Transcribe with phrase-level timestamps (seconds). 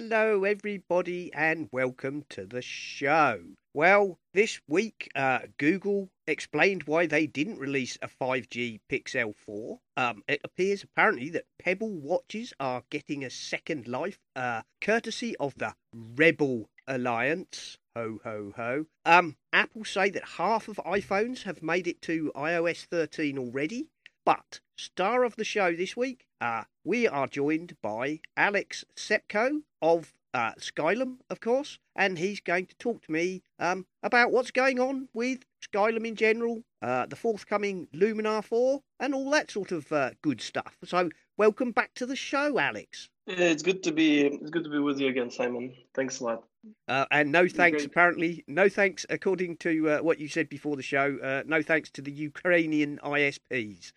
[0.00, 3.40] Hello, everybody, and welcome to the show.
[3.74, 9.80] Well, this week, uh, Google explained why they didn't release a 5G Pixel 4.
[9.96, 15.54] Um, it appears apparently that Pebble watches are getting a second life, uh, courtesy of
[15.56, 17.78] the Rebble Alliance.
[17.96, 18.86] Ho ho ho.
[19.04, 23.88] Um, Apple say that half of iPhones have made it to iOS 13 already.
[24.28, 30.12] But star of the show this week, uh, we are joined by Alex Tsepko of
[30.34, 34.78] uh, Skylum, of course, and he's going to talk to me um, about what's going
[34.78, 39.90] on with Skylum in general, uh, the forthcoming Luminar 4, and all that sort of
[39.90, 40.76] uh, good stuff.
[40.84, 41.08] So,
[41.38, 43.08] welcome back to the show, Alex.
[43.26, 45.72] Yeah, it's good to be it's good to be with you again, Simon.
[45.94, 46.44] Thanks a lot.
[46.88, 50.82] Uh, and no thanks, apparently, no thanks, according to uh, what you said before the
[50.82, 53.92] show, uh, no thanks to the Ukrainian ISPs.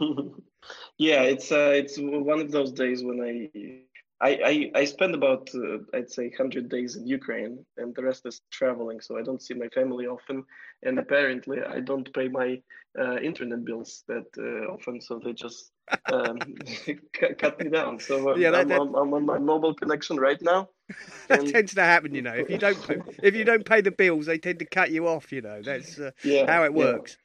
[0.98, 3.82] yeah, it's uh, it's one of those days when I
[4.20, 4.30] I
[4.74, 8.40] I, I spend about uh, I'd say hundred days in Ukraine, and the rest is
[8.50, 10.44] traveling, so I don't see my family often,
[10.82, 12.60] and apparently I don't pay my
[12.98, 15.70] uh, internet bills that uh, often, so they just
[16.12, 16.38] um,
[17.38, 18.00] cut me down.
[18.00, 20.68] So uh, Yeah, that- I'm, that- I'm, I'm on my mobile connection right now.
[21.28, 22.32] That And- tends to happen, you know.
[22.32, 25.08] If you don't, pay, if you don't pay the bills, they tend to cut you
[25.08, 25.32] off.
[25.32, 26.84] You know, that's uh, Yeah, how it yeah.
[26.84, 27.16] works.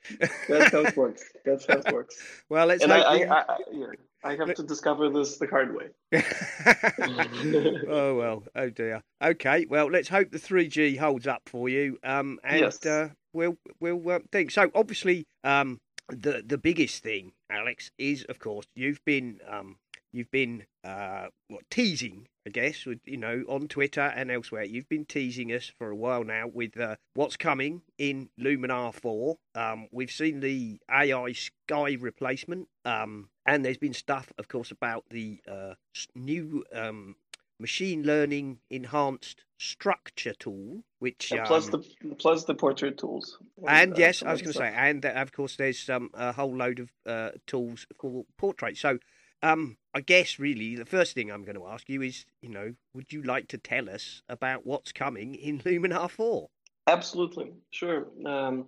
[0.50, 1.23] That's how it works.
[1.45, 2.16] That's how it works.
[2.50, 2.92] well, let's and.
[2.92, 3.86] I, I, I, yeah,
[4.23, 5.88] I have to discover this the hard way.
[7.89, 9.02] oh well, oh dear.
[9.23, 11.97] Okay, well, let's hope the 3G holds up for you.
[12.03, 12.85] Um, and Yes.
[12.85, 14.51] uh, we'll we'll uh, think.
[14.51, 15.79] So obviously, um,
[16.09, 19.78] the the biggest thing, Alex, is of course you've been um
[20.11, 22.27] you've been uh what teasing.
[22.45, 25.95] I guess with you know on Twitter and elsewhere, you've been teasing us for a
[25.95, 29.38] while now with uh, what's coming in Luminar Four.
[29.53, 35.05] Um, we've seen the AI Sky replacement, um, and there's been stuff, of course, about
[35.11, 35.75] the uh,
[36.16, 37.16] new um,
[37.61, 43.38] machine learning enhanced structure tool, which And plus um, the plus the portrait tools.
[43.67, 46.33] and uh, yes, I was going to say, and uh, of course, there's um, a
[46.33, 48.78] whole load of uh, tools for portrait.
[48.78, 48.97] So,
[49.41, 52.74] um, I guess really the first thing I'm going to ask you is, you know,
[52.94, 56.50] would you like to tell us about what's coming in Luminar Four?
[56.88, 58.07] Absolutely, sure.
[58.25, 58.68] Um,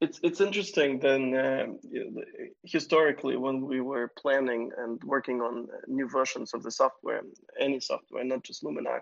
[0.00, 0.98] it's it's interesting.
[0.98, 1.34] Then
[2.10, 2.22] know,
[2.64, 7.22] historically, when we were planning and working on new versions of the software,
[7.60, 9.00] any software, not just Luminar,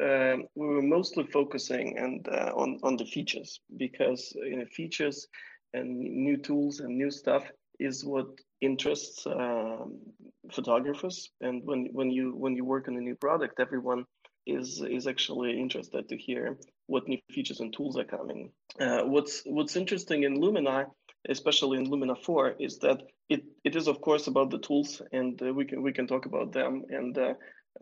[0.00, 5.26] um, we were mostly focusing and uh, on on the features because you know features
[5.72, 7.44] and new tools and new stuff
[7.80, 8.26] is what
[8.60, 9.98] interests um,
[10.52, 11.30] photographers.
[11.40, 14.04] And when when you when you work on a new product, everyone
[14.46, 18.50] is is actually interested to hear what new features and tools are coming.
[18.78, 20.86] Uh, what's what's interesting in Luminar,
[21.28, 25.40] especially in Luminar 4, is that it, it is of course about the tools, and
[25.42, 26.82] uh, we can we can talk about them.
[26.90, 27.34] And uh,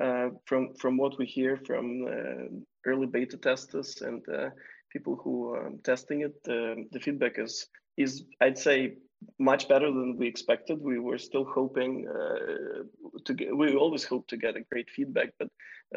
[0.02, 2.44] uh, from from what we hear from uh,
[2.86, 4.50] early beta testers and uh,
[4.92, 7.66] people who are testing it, the the feedback is
[7.96, 8.96] is I'd say
[9.38, 10.80] much better than we expected.
[10.80, 13.56] We were still hoping uh, to get.
[13.56, 15.48] We always hope to get a great feedback, but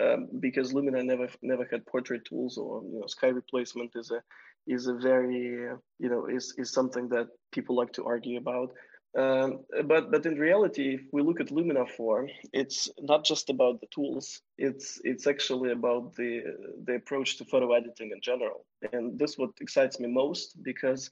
[0.01, 4.21] um, because Luminar never never had portrait tools or you know sky replacement is a
[4.67, 8.71] is a very you know is is something that people like to argue about.
[9.17, 13.81] Um, but but in reality, if we look at Luminar 4, it's not just about
[13.81, 14.41] the tools.
[14.57, 16.43] It's it's actually about the
[16.85, 21.09] the approach to photo editing in general, and this what excites me most because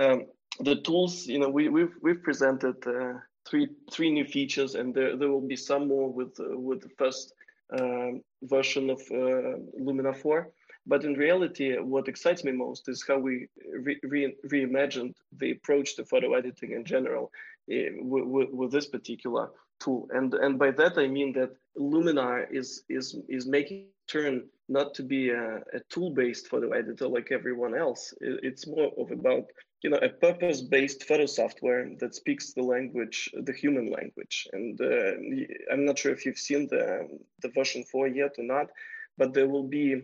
[0.00, 0.26] um,
[0.60, 3.14] the tools, you know, we we've we've presented uh,
[3.48, 6.90] three three new features, and there there will be some more with uh, with the
[6.98, 7.32] first
[7.78, 10.48] um, version of uh, Luminar 4.
[10.86, 13.48] But in reality, what excites me most is how we
[13.82, 17.30] re- re- reimagined the approach to photo editing in general
[17.72, 19.48] uh, with, with, with this particular
[19.80, 20.08] tool.
[20.10, 25.02] And and by that I mean that Luminar is is is making turn not to
[25.02, 28.12] be a, a tool-based photo editor like everyone else.
[28.20, 29.44] It- it's more of about
[29.82, 34.46] you know a purpose-based photo software that speaks the language, the human language.
[34.52, 35.12] And uh,
[35.72, 37.08] I'm not sure if you've seen the
[37.42, 38.68] the version four yet or not,
[39.18, 40.02] but there will be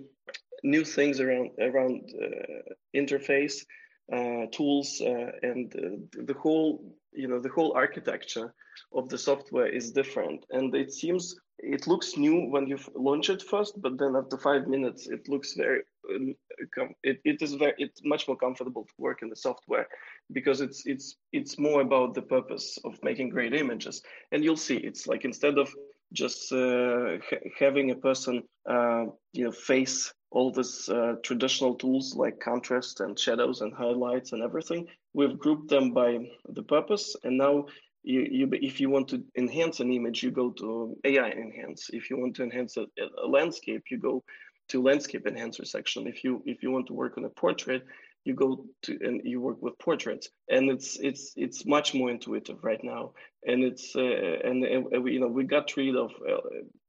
[0.62, 3.64] new things around around uh, interface
[4.12, 8.52] uh, tools uh, and uh, the whole you know the whole architecture
[8.92, 13.42] of the software is different and it seems it looks new when you launch it
[13.42, 18.26] first but then after five minutes it looks very it, it is very it's much
[18.28, 19.86] more comfortable to work in the software
[20.32, 24.02] because it's it's it's more about the purpose of making great images
[24.32, 25.68] and you'll see it's like instead of
[26.12, 32.14] just uh, ha- having a person uh, you know face all these uh, traditional tools
[32.14, 34.86] like contrast and shadows and highlights and everything.
[35.14, 36.18] We've grouped them by
[36.50, 37.66] the purpose, and now
[38.02, 41.88] you, you if you want to enhance an image, you go to AI enhance.
[41.92, 42.86] If you want to enhance a,
[43.22, 44.22] a landscape, you go
[44.68, 46.06] to landscape enhancer section.
[46.06, 47.84] If you if you want to work on a portrait,
[48.24, 50.28] you go to and you work with portraits.
[50.48, 53.12] And it's it's it's much more intuitive right now.
[53.46, 56.40] And it's uh, and, and we, you know we got rid of uh,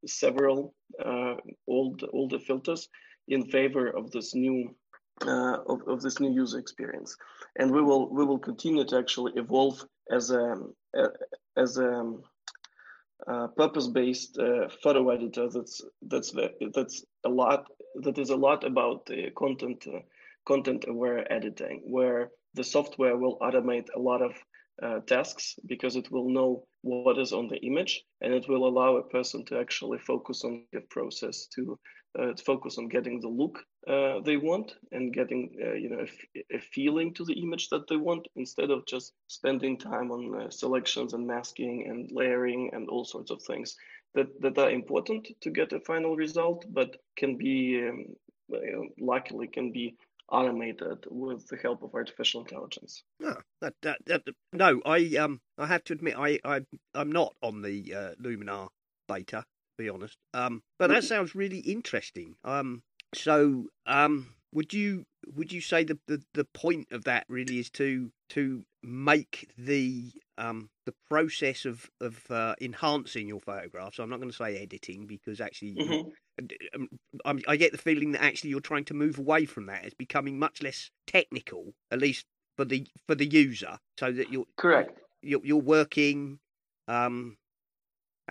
[0.06, 0.74] several
[1.04, 1.36] uh,
[1.68, 2.90] old older filters
[3.28, 4.76] in favor of this new
[5.26, 7.16] uh, of, of this new user experience.
[7.58, 10.56] And we will we will continue to actually evolve as a,
[10.96, 11.04] a
[11.58, 12.14] as a
[13.28, 16.34] uh, purpose-based uh, photo editor that's that's
[16.74, 17.66] that's a lot
[18.04, 20.00] that is a lot about the content uh,
[20.46, 24.32] content aware editing where the software will automate a lot of
[24.82, 28.96] uh, tasks because it will know what is on the image and it will allow
[28.96, 31.78] a person to actually focus on the process to,
[32.18, 36.06] uh, to focus on getting the look uh, they want and getting uh, you know
[36.52, 40.50] a, feeling to the image that they want instead of just spending time on uh,
[40.50, 43.76] selections and masking and layering and all sorts of things
[44.16, 48.06] that, that are important to get a final result but can be um,
[49.00, 49.96] luckily can be
[50.32, 53.04] automated with the help of artificial intelligence.
[53.20, 54.22] No, that, that, that,
[54.54, 56.62] no, I um, I have to admit, I, I
[56.94, 58.70] I'm not on the uh, Luminar
[59.08, 59.44] beta,
[59.80, 60.18] be honest.
[60.34, 62.36] Um, but that sounds really interesting.
[62.44, 62.84] Um,
[63.16, 65.06] so um, would you
[65.36, 70.12] would you say the, the, the point of that really is to to make the
[70.38, 74.00] um, the process of of uh, enhancing your photographs?
[74.00, 76.10] I'm not going to say editing because actually mm-hmm.
[77.26, 79.84] Um, I get the feeling that actually you're trying to move away from that.
[79.84, 82.26] It's becoming much less technical, at least
[82.56, 85.00] for the for the user, so that you're correct.
[85.22, 86.40] You're, you're working.
[86.88, 87.36] Um,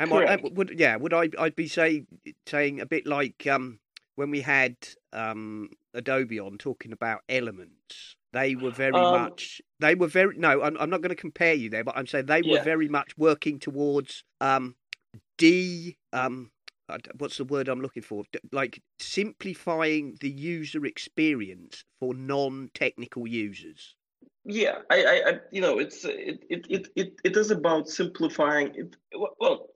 [0.02, 0.44] am correct.
[0.44, 0.96] I, would yeah?
[0.96, 1.28] Would I?
[1.38, 2.04] I'd be say
[2.46, 3.78] saying a bit like um,
[4.16, 4.76] when we had
[5.12, 8.16] um, Adobe on talking about elements.
[8.32, 9.62] They were very um, much.
[9.80, 10.36] They were very.
[10.36, 12.88] No, I'm, I'm not going to compare you there, but I'm saying they were very
[12.88, 14.74] much working towards um,
[15.38, 16.50] de um,
[17.18, 18.24] what's the word I'm looking for?
[18.52, 23.94] Like simplifying the user experience for non-technical users.
[24.44, 28.72] Yeah, I, I, I you know, it's it, it, it, it, it is about simplifying
[28.74, 28.96] it.
[29.38, 29.68] Well,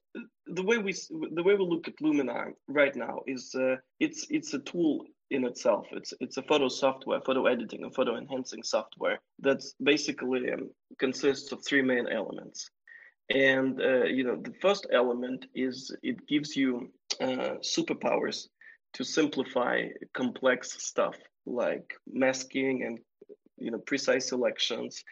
[0.47, 4.55] the way we the way we look at Luminar right now is uh, it's it's
[4.55, 5.87] a tool in itself.
[5.93, 11.53] It's it's a photo software, photo editing, and photo enhancing software that's basically um, consists
[11.53, 12.71] of three main elements.
[13.31, 16.91] And uh, you know, the first element is it gives you
[17.21, 18.49] uh, superpowers
[18.95, 21.17] to simplify complex stuff
[21.47, 22.99] like masking and
[23.57, 25.03] you know precise selections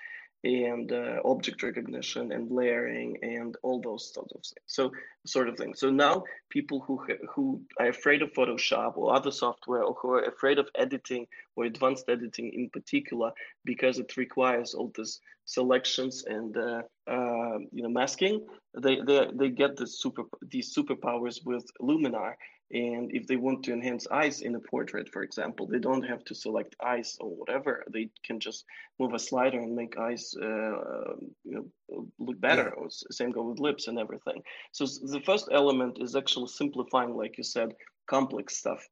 [0.42, 4.54] and uh, object recognition and layering and all those sort of things.
[4.66, 4.92] So
[5.26, 5.80] sort of things.
[5.80, 7.04] So now people who
[7.34, 11.26] who are afraid of Photoshop or other software or who are afraid of editing
[11.56, 13.32] or advanced editing in particular
[13.64, 18.46] because it requires all these selections and uh, uh, you know masking,
[18.78, 22.34] they they they get the super these superpowers with Luminar
[22.72, 26.24] and if they want to enhance eyes in a portrait, for example, they don't have
[26.24, 27.84] to select eyes or whatever.
[27.92, 28.64] They can just
[29.00, 32.72] move a slider and make eyes, uh, you know, look better.
[32.76, 32.82] Yeah.
[32.82, 34.42] Or same go with lips and everything.
[34.70, 37.74] So the first element is actually simplifying, like you said,
[38.08, 38.86] complex stuff.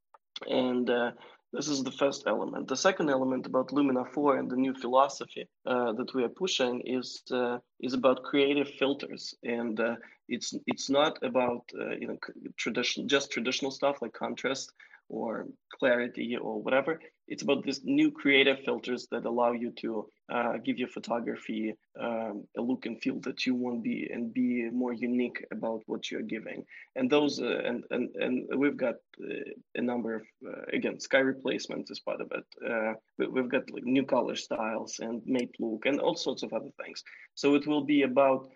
[0.48, 1.12] And uh,
[1.52, 2.68] this is the first element.
[2.68, 6.80] The second element about Luminar 4 and the new philosophy uh, that we are pushing
[6.84, 9.96] is uh, is about creative filters, and uh,
[10.28, 12.18] it's it's not about uh, you know
[12.56, 14.72] traditional just traditional stuff like contrast
[15.08, 15.46] or
[15.78, 17.00] clarity or whatever.
[17.28, 22.44] It's about these new creative filters that allow you to uh, give your photography um,
[22.56, 26.22] a look and feel that you want be and be more unique about what you're
[26.22, 26.64] giving.
[26.96, 31.18] And those uh, and, and and we've got uh, a number of uh, again sky
[31.18, 32.44] replacement is part of it.
[32.66, 36.70] Uh, we've got like new color styles and mate look and all sorts of other
[36.82, 37.02] things.
[37.34, 38.50] So it will be about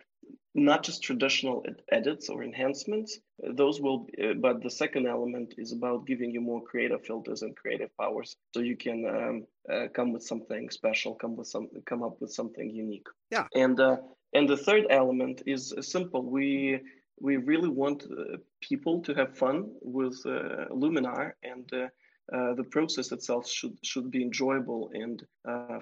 [0.55, 3.19] not just traditional edits or enhancements
[3.51, 7.57] those will uh, but the second element is about giving you more creative filters and
[7.57, 8.37] creative powers.
[8.55, 12.33] So you can um, uh, come with something special come with some come up with
[12.33, 13.07] something unique.
[13.31, 13.47] Yeah.
[13.55, 13.97] And uh,
[14.33, 16.23] and the third element is simple.
[16.23, 16.81] We
[17.21, 23.13] we really want uh, people to have fun with uh, luminar and uh, the process
[23.13, 25.23] itself should should be enjoyable and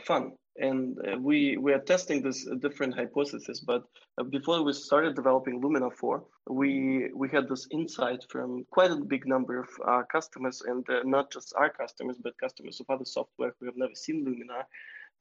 [0.00, 3.61] fun and uh, we we are testing this different hypothesis.
[3.61, 3.85] But
[4.19, 8.97] uh, before we started developing Luminar 4, we we had this insight from quite a
[8.97, 13.05] big number of uh, customers, and uh, not just our customers, but customers of other
[13.05, 14.64] software who have never seen Luminar.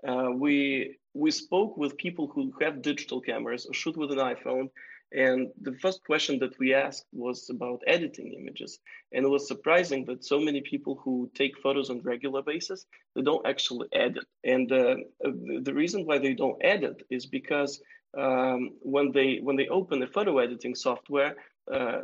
[0.07, 4.69] Uh, we we spoke with people who have digital cameras or shoot with an iPhone,
[5.11, 8.79] and the first question that we asked was about editing images.
[9.11, 12.85] And it was surprising that so many people who take photos on regular basis,
[13.15, 14.25] they don't actually edit.
[14.43, 17.81] And uh, the reason why they don't edit is because
[18.17, 21.35] um, when they when they open a photo editing software,
[21.71, 22.01] uh,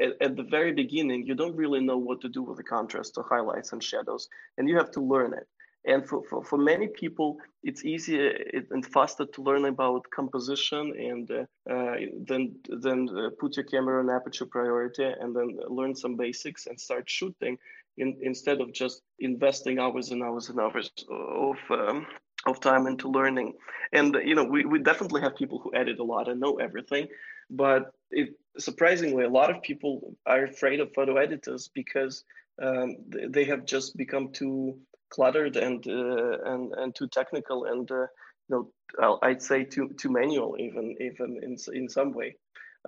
[0.00, 3.14] at, at, the very beginning, you don't really know what to do with the contrast
[3.16, 5.46] or highlights and shadows, and you have to learn it.
[5.86, 8.32] And for, for, for many people, it's easier
[8.70, 14.00] and faster to learn about composition and uh, uh, then then uh, put your camera
[14.00, 17.56] on aperture priority and then learn some basics and start shooting
[17.98, 22.06] in, instead of just investing hours and hours and hours of um,
[22.46, 23.54] of time into learning.
[23.92, 27.06] And you know, we, we definitely have people who edit a lot and know everything,
[27.48, 32.24] but it, surprisingly, a lot of people are afraid of photo editors because
[32.60, 32.96] um,
[33.28, 34.78] they have just become too
[35.10, 38.06] cluttered and uh, and and too technical and uh,
[38.48, 42.36] you know I'd say too too manual even even in in some way.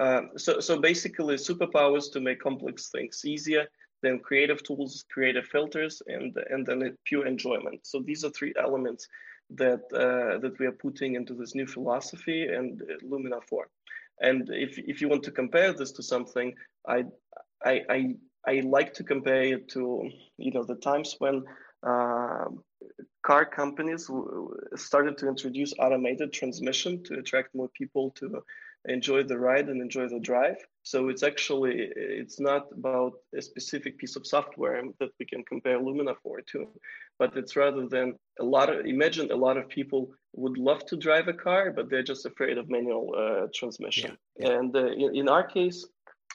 [0.00, 3.66] Um, so so basically, superpowers to make complex things easier.
[4.00, 7.86] Then creative tools, creative filters, and and then pure enjoyment.
[7.86, 9.08] So these are three elements
[9.50, 13.68] that uh, that we are putting into this new philosophy and Luminar 4.
[14.20, 16.54] And if if you want to compare this to something,
[16.86, 17.04] I
[17.64, 18.14] I I,
[18.46, 21.42] I like to compare it to you know the times when uh,
[21.82, 24.10] car companies
[24.74, 28.42] started to introduce automated transmission to attract more people to
[28.86, 33.98] enjoy the ride and enjoy the drive so it's actually it's not about a specific
[33.98, 36.68] piece of software that we can compare luminar 4 to
[37.18, 40.96] but it's rather than a lot of imagine a lot of people would love to
[40.96, 44.48] drive a car but they're just afraid of manual uh, transmission yeah.
[44.48, 44.58] Yeah.
[44.58, 45.84] and uh, in, in our case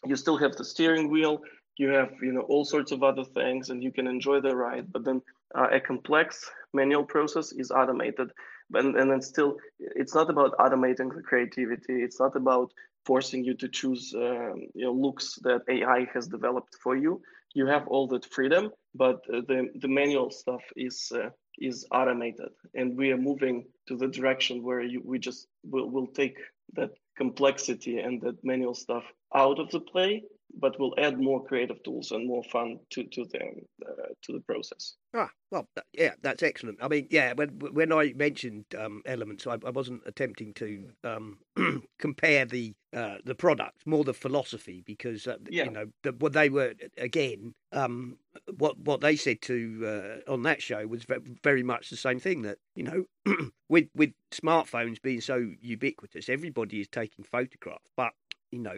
[0.06, 1.42] you still have the steering wheel
[1.78, 4.92] you have you know all sorts of other things and you can enjoy the ride
[4.92, 5.22] but then
[5.56, 8.32] uh, a complex manual process is automated.
[8.74, 12.02] And, and then still it's not about automating the creativity.
[12.02, 12.72] It's not about
[13.06, 17.22] forcing you to choose um, you know looks that ai has developed for you.
[17.54, 22.50] You have all that freedom but uh, the the manual stuff is uh, is automated.
[22.74, 26.38] And we are moving to the direction where you, we just will will take
[26.76, 29.04] that complexity and that manual stuff
[29.36, 30.24] out of the play
[30.60, 33.40] but we'll add more creative tools and more fun to to the
[33.86, 34.96] uh, to the process.
[35.16, 36.80] Ah, well, yeah, that's excellent.
[36.82, 41.38] I mean, yeah, when when I mentioned um, elements, I, I, wasn't attempting to um,
[42.00, 45.66] compare the uh, the product, more the philosophy, because uh, yeah.
[45.66, 47.54] you know the, what they were again.
[47.72, 48.18] Um,
[48.58, 51.06] what what they said to uh, on that show was
[51.44, 52.44] very much the same thing.
[52.44, 53.06] That you know,
[53.70, 58.14] with with smartphones being so ubiquitous, everybody is taking photographs, but
[58.54, 58.78] you know,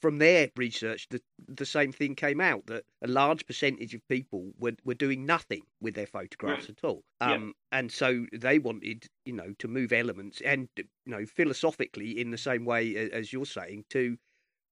[0.00, 4.52] from their research, the the same thing came out that a large percentage of people
[4.56, 6.78] were were doing nothing with their photographs right.
[6.78, 7.02] at all.
[7.20, 7.78] Um, yeah.
[7.78, 12.38] and so they wanted, you know, to move elements and you know, philosophically, in the
[12.38, 14.16] same way as you're saying, to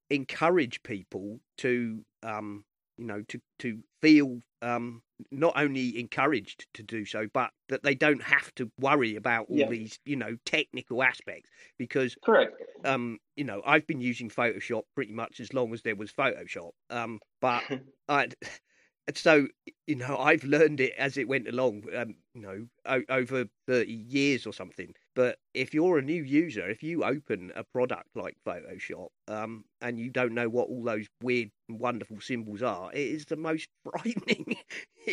[0.09, 2.65] encourage people to um,
[2.97, 7.95] you know, to to feel um, not only encouraged to do so, but that they
[7.95, 9.69] don't have to worry about all yeah.
[9.69, 11.51] these, you know, technical aspects.
[11.79, 15.97] Because, correct, um, you know, I've been using Photoshop pretty much as long as there
[15.97, 16.71] was Photoshop.
[16.91, 17.63] Um, but
[18.09, 18.29] I,
[19.15, 19.49] so
[19.87, 21.85] you know, I've learned it as it went along.
[21.95, 24.95] Um, you know, o- over thirty years or something.
[25.15, 29.99] But if you're a new user, if you open a product like Photoshop um, and
[29.99, 34.57] you don't know what all those weird, wonderful symbols are, it is the most frightening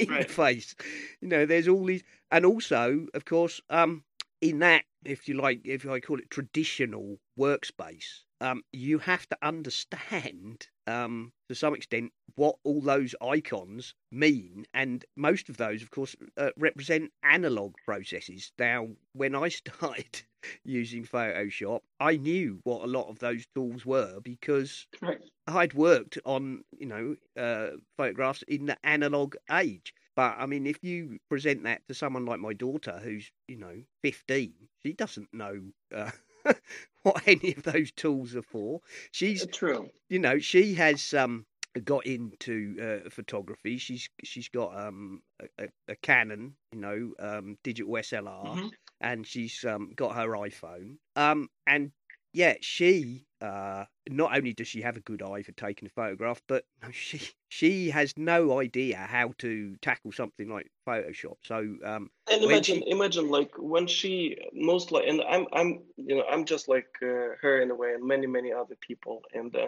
[0.08, 0.28] right.
[0.28, 0.74] interface.
[1.22, 4.04] You know, there's all these, and also, of course, um,
[4.42, 9.38] in that, if you like, if I call it traditional workspace, um, you have to
[9.42, 15.92] understand um, to some extent what all those icons mean, and most of those, of
[15.92, 18.52] course, uh, represent analog processes.
[18.60, 20.22] Now, when I started
[20.64, 25.20] using Photoshop, I knew what a lot of those tools were because right.
[25.48, 29.94] I'd worked on, you know, uh, photographs in the analog age.
[30.16, 33.84] But I mean, if you present that to someone like my daughter, who's you know
[34.04, 35.62] 15, she doesn't know.
[35.94, 36.12] Uh,
[37.04, 38.82] what any of those tools are for.
[39.12, 39.90] She's true.
[40.10, 41.46] You know, she has um,
[41.84, 43.78] got into uh, photography.
[43.78, 45.22] She's she's got um,
[45.58, 48.68] a, a, Canon, you know, um, digital SLR, mm-hmm.
[49.00, 50.98] and she's um, got her iPhone.
[51.16, 51.92] Um, and
[52.34, 56.42] yeah, she uh, not only does she have a good eye for taking a photograph,
[56.48, 61.38] but she she has no idea how to tackle something like Photoshop.
[61.44, 66.16] So um, and imagine she- imagine like when she most like and i'm i'm you
[66.16, 69.56] know i'm just like uh, her in a way and many many other people and
[69.56, 69.68] uh,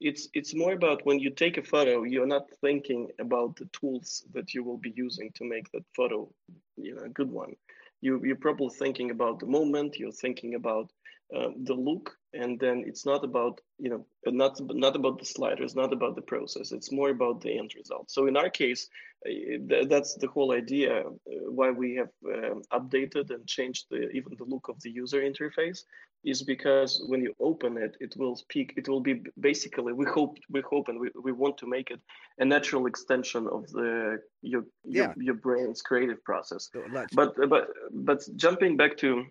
[0.00, 4.24] it's it's more about when you take a photo you're not thinking about the tools
[4.32, 6.28] that you will be using to make that photo
[6.76, 7.54] you know a good one
[8.00, 10.90] you you're probably thinking about the moment you're thinking about
[11.36, 15.74] um, the look and then it's not about you know not not about the sliders
[15.74, 16.72] not about the process.
[16.72, 18.10] It's more about the end result.
[18.10, 18.88] So in our case
[19.26, 19.30] uh,
[19.68, 21.10] th- that's the whole idea uh,
[21.50, 25.84] why we have um, updated and changed the, even the look of the user interface
[26.24, 30.36] is because when you open it it will speak it will be basically we hope
[30.50, 32.00] we hope and we, we want to make it
[32.38, 35.12] a natural extension of the your your, Yeah.
[35.16, 36.70] your brain's creative process.
[36.92, 39.24] Like- but but but jumping back to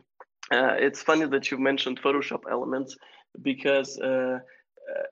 [0.53, 2.97] uh, it's funny that you mentioned photoshop elements
[3.41, 4.39] because uh,
[4.91, 5.03] uh,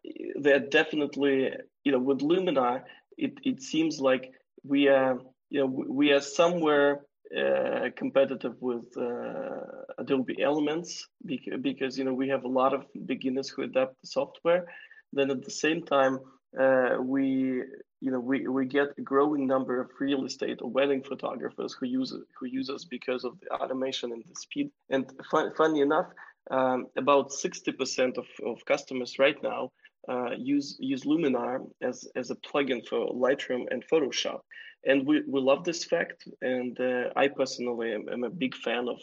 [0.41, 1.51] they're definitely
[1.83, 2.83] you know with luminar
[3.17, 4.31] it, it seems like
[4.63, 5.19] we are
[5.49, 7.01] you know we- are somewhere
[7.41, 9.61] uh, competitive with uh,
[9.99, 14.07] adobe elements because, because you know we have a lot of beginners who adapt the
[14.07, 14.65] software.
[15.13, 16.19] Then at the same time
[16.59, 17.63] uh, we
[18.01, 21.85] you know we, we get a growing number of real estate or wedding photographers who
[21.85, 24.71] use who use us because of the automation and the speed.
[24.89, 26.07] And fun, funny enough
[26.49, 29.71] um, about 60% of, of customers right now
[30.09, 34.41] uh, use use luminar as, as a plugin for lightroom and photoshop.
[34.83, 38.89] And we, we love this fact and uh, i personally am, am a big fan
[38.89, 38.99] of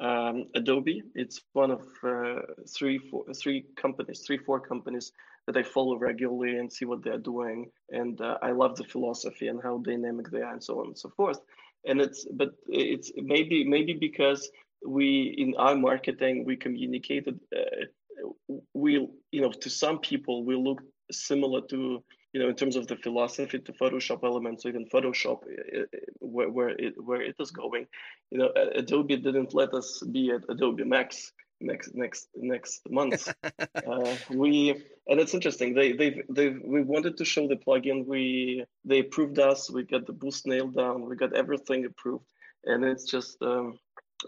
[0.00, 2.40] um, adobe it's one of uh,
[2.76, 5.12] three four three companies three four companies
[5.48, 7.70] that I follow regularly and see what they're doing.
[7.88, 10.98] And uh, I love the philosophy and how dynamic they are, and so on and
[10.98, 11.40] so forth.
[11.86, 14.50] And it's but it's maybe maybe because
[14.86, 20.82] we in our marketing we communicated uh, we you know to some people we look
[21.10, 25.84] similar to you know in terms of the philosophy to Photoshop elements, even Photoshop uh,
[26.20, 27.86] where where it where it is going.
[28.30, 33.32] You know, Adobe didn't let us be at Adobe Max next next next month.
[33.86, 35.74] uh, we and it's interesting.
[35.74, 38.06] They they they we wanted to show the plugin.
[38.06, 39.70] We they approved us.
[39.70, 41.08] We got the boost nailed down.
[41.08, 42.26] We got everything approved,
[42.64, 43.78] and it's just um,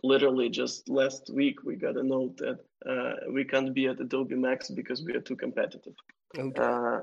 [0.03, 2.59] literally just last week we got a note that
[2.89, 5.95] uh, we can't be at Adobe Max because we are too competitive.
[6.39, 7.01] Uh,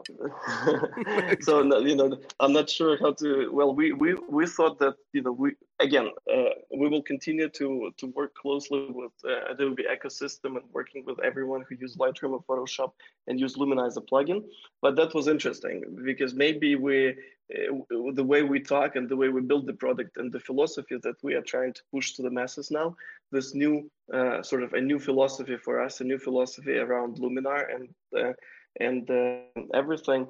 [1.42, 3.50] so no, you know, I'm not sure how to.
[3.52, 7.92] Well, we we we thought that you know we again uh, we will continue to
[7.98, 12.44] to work closely with uh, Adobe ecosystem and working with everyone who use Lightroom or
[12.44, 12.92] Photoshop
[13.28, 14.44] and use Luminar as a plugin.
[14.82, 19.28] But that was interesting because maybe we uh, the way we talk and the way
[19.30, 22.30] we build the product and the philosophy that we are trying to push to the
[22.30, 22.94] masses now
[23.32, 27.74] this new uh, sort of a new philosophy for us a new philosophy around luminar
[27.74, 27.88] and
[28.18, 28.34] uh,
[28.80, 29.38] and uh,
[29.74, 30.28] everything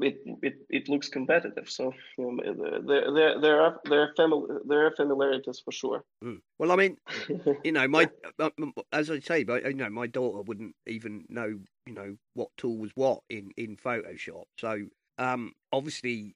[0.00, 4.46] it, it it looks competitive so you know, there there there are there are family
[4.66, 6.40] there are familiarities for sure Mm.
[6.58, 6.96] Well, I mean,
[7.64, 8.50] you know, my uh,
[8.92, 12.78] as I say, but you know, my daughter wouldn't even know, you know, what tool
[12.78, 14.44] was what in in Photoshop.
[14.58, 14.86] So,
[15.18, 16.34] um, obviously,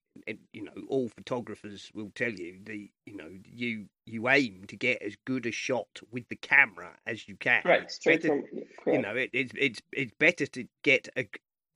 [0.53, 5.03] you know, all photographers will tell you the, you know, you you aim to get
[5.03, 7.63] as good a shot with the camera as you can.
[7.65, 11.27] right straight Better- from you know, it, it's it's it's better to get a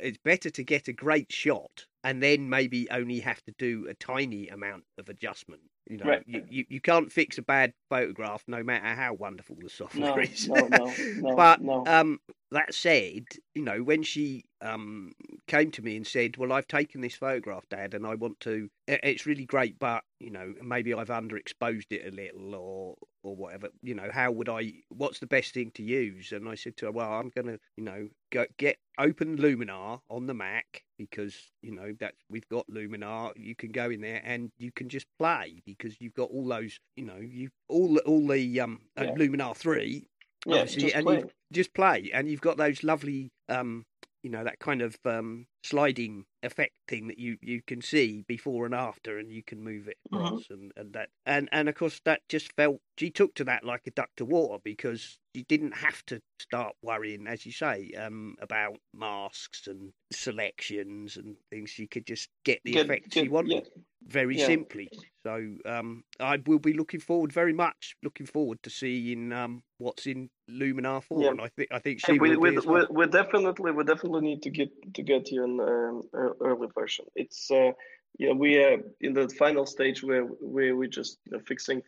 [0.02, 3.94] it's better to get a great shot and then maybe only have to do a
[3.94, 5.62] tiny amount of adjustment.
[5.88, 6.26] You know, Right.
[6.26, 10.16] you, you, you can't fix a bad photograph no matter how wonderful the software no
[10.20, 10.48] is.
[10.48, 12.20] no no no but no um,
[12.52, 15.12] that said, you know, when she um
[15.48, 18.68] came to me and said, "Well, I've taken this photograph, Dad, and I want to.
[18.86, 23.68] It's really great, but you know, maybe I've underexposed it a little, or or whatever.
[23.82, 24.72] You know, how would I?
[24.88, 27.84] What's the best thing to use?" And I said to her, "Well, I'm gonna, you
[27.84, 33.32] know, go get open Luminar on the Mac because you know that we've got Luminar.
[33.36, 36.78] You can go in there and you can just play because you've got all those,
[36.96, 39.10] you know, you all all the um uh, Yeah.
[39.14, 40.08] Luminar three,
[40.46, 41.18] yeah just and play.
[41.18, 43.84] you just play, and you've got those lovely, um,
[44.22, 48.66] you know, that kind of um, sliding effect thing that you, you can see before
[48.66, 50.42] and after, and you can move it Mhm.
[50.50, 53.82] and, and that, and and of course that just felt she took to that like
[53.86, 58.36] a duck to water because she didn't have to start worrying, as you say, um,
[58.40, 61.70] about masks and selections and things.
[61.70, 63.82] She could just get the Get- effect she get- wanted yeah.
[64.06, 64.46] Very Yeah.
[64.46, 64.88] simply.
[65.24, 70.06] So um, I will be looking forward very much, looking forward to seeing um, what's
[70.06, 71.30] in Luminar Four, Yeah.
[71.30, 72.86] and I think I think she we, will we, we, well.
[72.90, 76.02] we definitely we definitely need to get to get you an um,
[76.40, 77.06] early version.
[77.14, 77.72] It's uh,
[78.18, 81.82] yeah we are in the final stage where where we just you know, fixing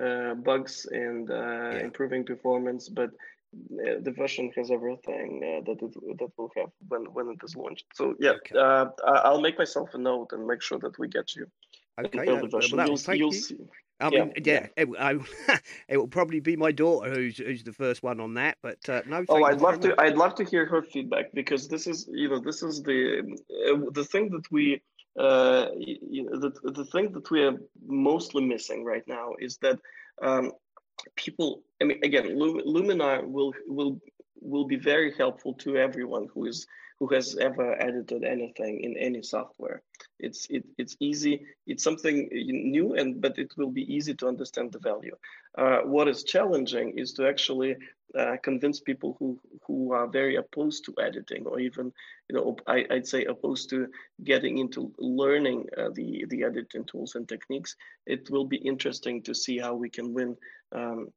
[0.00, 2.88] uh, bugs and uh, improving performance.
[2.88, 3.10] But
[3.54, 7.56] uh, the version has everything uh, that it that will have when when it is
[7.56, 7.86] launched.
[7.94, 8.56] So yeah, Okay.
[8.56, 11.46] uh, I'll make myself a note and make sure that we get you
[11.98, 12.78] Okay, the that- well, version.
[12.78, 13.68] that you'll will you.
[14.00, 15.18] I Yeah, mean, yeah, it, I,
[15.88, 18.58] it will probably be my daughter who's who's the first one on that.
[18.62, 19.94] But uh, no, Oh, I'd love to.
[19.94, 19.98] much.
[19.98, 23.00] I'd love to hear her feedback because this is, you know, this is the
[23.72, 24.80] uh, the thing that we,
[25.18, 27.56] uh, you know, the the thing that we are
[27.86, 29.78] mostly missing right now is that
[30.22, 30.52] um,
[31.16, 31.62] people.
[31.80, 34.00] I mean, again, Lum- Luminar will will
[34.40, 36.66] will be very helpful to everyone who is
[36.98, 39.82] who has ever edited anything in any software.
[40.18, 41.46] It's it, it's easy.
[41.66, 45.16] It's something new, and but it will be easy to understand the value.
[45.56, 47.76] Uh, what is challenging is to actually
[48.16, 51.92] uh, convince people who who are very opposed to editing, or even
[52.28, 53.88] you know I, I'd say opposed to
[54.24, 57.76] getting into learning uh, the the editing tools and techniques.
[58.06, 60.36] It will be interesting to see how we can win
[60.72, 61.08] um,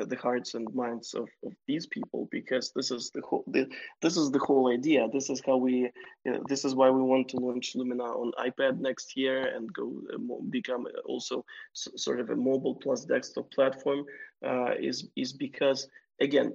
[0.00, 3.68] uh, the hearts and minds of, of these people because this is the whole the,
[4.00, 5.08] this is the whole idea.
[5.12, 5.90] This is how we
[6.24, 9.72] you know, this is why we want to launch Luminar on iPad next year and
[9.72, 10.18] go uh,
[10.50, 11.44] become also
[11.74, 14.04] s- sort of a mobile plus desktop platform.
[14.46, 15.88] Uh, is is because
[16.20, 16.52] again,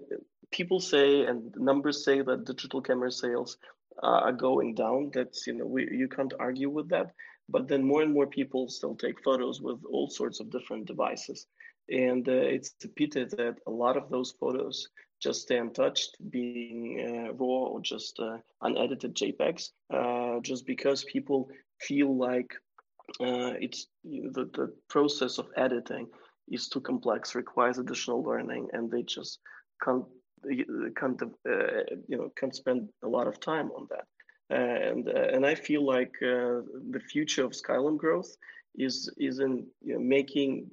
[0.51, 3.57] people say and numbers say that digital camera sales
[4.03, 5.11] uh, are going down.
[5.13, 7.11] That's you know we you can't argue with that.
[7.49, 11.47] But then more and more people still take photos with all sorts of different devices,
[11.89, 14.87] and uh, it's a pity that a lot of those photos
[15.23, 21.49] just stay untouched, being uh, raw or just uh, unedited JPEGs, uh, just because people
[21.79, 22.53] feel like
[23.21, 26.07] uh, it's the, the process of editing
[26.51, 29.39] is too complex, requires additional learning, and they just
[29.83, 30.05] can't
[30.99, 34.05] can't uh, you know can't spend a lot of time on that.
[34.49, 38.35] And and I feel like uh, the future of Skylum growth
[38.75, 40.67] is is in you know, making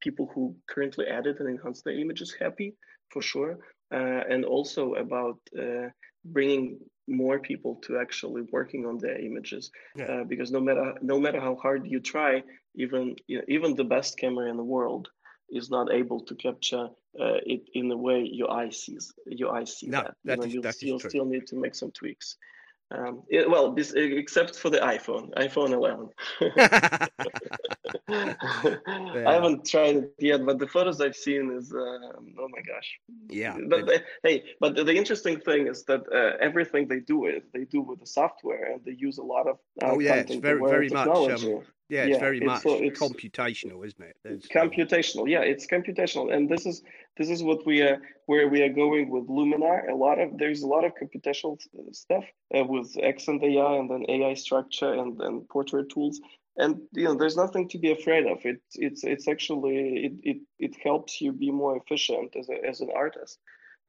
[0.00, 2.74] people who currently edit and enhance their images happy
[3.10, 3.58] for sure,
[3.92, 5.88] uh, and also about uh,
[6.24, 10.04] bringing more people to actually working on their images Yeah.
[10.20, 12.42] uh, because no matter no matter how hard you try
[12.76, 15.08] even you know, even the best camera in the world
[15.50, 16.86] is not able to capture
[17.18, 20.36] uh, it in the way your eye sees your eye see No, that, that you
[20.36, 21.10] know, is- you'll, that true.
[21.10, 22.36] still need to make some tweaks
[22.92, 26.08] um, yeah, well this, except for the iphone iphone 11
[29.26, 32.98] I haven't tried it yet, but the photos I've seen is um, oh my gosh.
[33.28, 37.26] yeah, But they, hey, but the, the interesting thing is that uh, everything they do
[37.26, 40.14] is they do with the software, and they use a lot of uh, Oh, yeah,
[40.14, 44.16] it's very- very much, um, yeah, it's yeah, very much it's- computational, isn't it?
[44.24, 46.32] There's, um, computational yeah it's computational.
[46.34, 46.82] And this is
[47.16, 49.88] this is what we are where we are going with luminar.
[49.90, 51.58] A lot of there's a lot of computational
[51.92, 52.24] stuff
[52.56, 56.20] uh, with and ai and then ai structure and then portrait tools
[56.60, 60.36] and you know there's nothing to be afraid of it it's it's actually it it,
[60.58, 63.38] it helps you be more efficient as, a, as an artist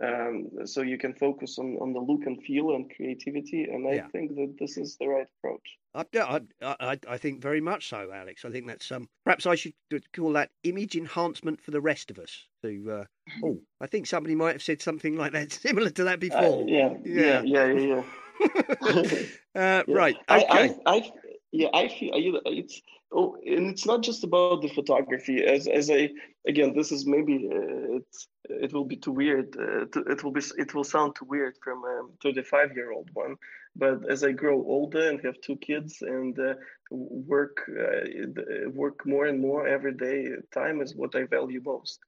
[0.04, 3.96] um, so you can focus on, on the look and feel and creativity and i
[3.96, 4.08] Yeah.
[4.12, 7.90] think that this is the right approach I, yeah, I, I, I think very much
[7.90, 8.46] so, Alex.
[8.46, 9.74] I think that's um, perhaps I should
[10.14, 12.48] call that image enhancement for the rest of us.
[12.64, 13.04] To uh,
[13.44, 16.64] oh, I think somebody might have said something like that, similar to that Uh, before.
[16.66, 17.42] yeah, Yeah.
[17.42, 18.04] yeah yeah yeah yeah
[19.56, 19.96] uh, Yeah.
[19.96, 20.18] Right.
[20.30, 20.76] I, Okay.
[20.86, 21.12] I, I,
[21.52, 22.12] yeah, I feel
[22.46, 22.82] it's
[23.14, 25.34] oh, and it's not just about the photography.
[25.36, 26.00] As as I
[26.40, 29.56] again, this is maybe uh, it's it will be too weird.
[29.58, 32.92] Uh, to, it will be it will sound too weird from a thirty five year
[32.92, 33.36] old one.
[33.76, 36.54] But as I grow older and have two kids and uh,
[36.92, 42.00] work uh, work more and more every day, time is what I value most.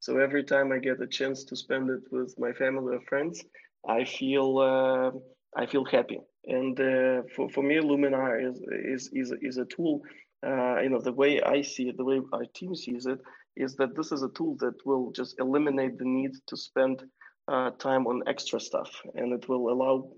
[0.00, 3.44] So every time I get a chance to spend it with my family or friends,
[3.88, 5.10] I feel uh,
[5.60, 6.20] I feel happy.
[6.46, 10.02] And uh, for for me, Luminar is is is is a tool.
[10.44, 13.20] Uh, you know, the way I see it, the way our team sees it,
[13.56, 17.04] is that this is a tool that will just eliminate the need to spend
[17.46, 20.10] uh, time on extra stuff, and it will allow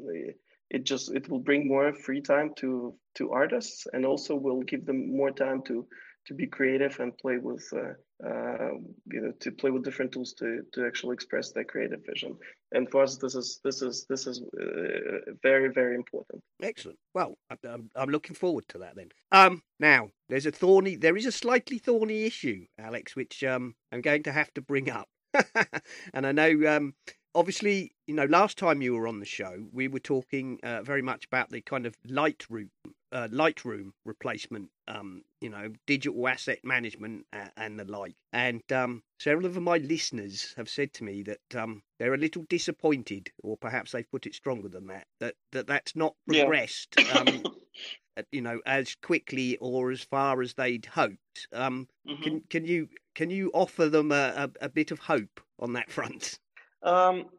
[0.70, 4.86] it just it will bring more free time to to artists, and also will give
[4.86, 5.86] them more time to
[6.26, 8.70] to be creative and play with uh, uh,
[9.06, 12.36] you know to play with different tools to to actually express their creative vision.
[12.72, 16.42] And for us, this is this is this is uh, very very important.
[16.62, 16.98] Excellent.
[17.14, 19.10] Well, I'm, I'm looking forward to that then.
[19.32, 24.00] Um, now there's a thorny, there is a slightly thorny issue, Alex, which um I'm
[24.00, 25.08] going to have to bring up,
[26.14, 26.94] and I know um
[27.34, 31.02] obviously you know last time you were on the show we were talking uh, very
[31.02, 32.68] much about the kind of Lightroom
[33.14, 38.16] uh, Lightroom replacement, um, you know, digital asset management uh, and the like.
[38.32, 42.44] And um, several of my listeners have said to me that um, they're a little
[42.48, 46.44] disappointed, or perhaps they've put it stronger than that, that, that that's not Yeah.
[46.44, 47.44] progressed, um,
[48.16, 51.48] uh, you know, as quickly or as far as they'd hoped.
[51.52, 52.22] Um, Mhm.
[52.22, 55.90] can can you can you offer them a, a, a bit of hope on that
[55.90, 56.38] front?
[56.82, 57.30] Um,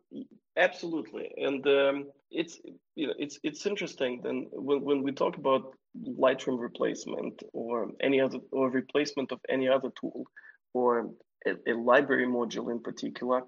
[0.58, 2.60] absolutely, and um, it's
[2.96, 4.22] you know it's it's interesting.
[4.24, 9.68] Then when when we talk about Lightroom replacement or any other or replacement of any
[9.68, 10.26] other tool
[10.74, 11.10] or
[11.46, 13.44] a, a library module in particular,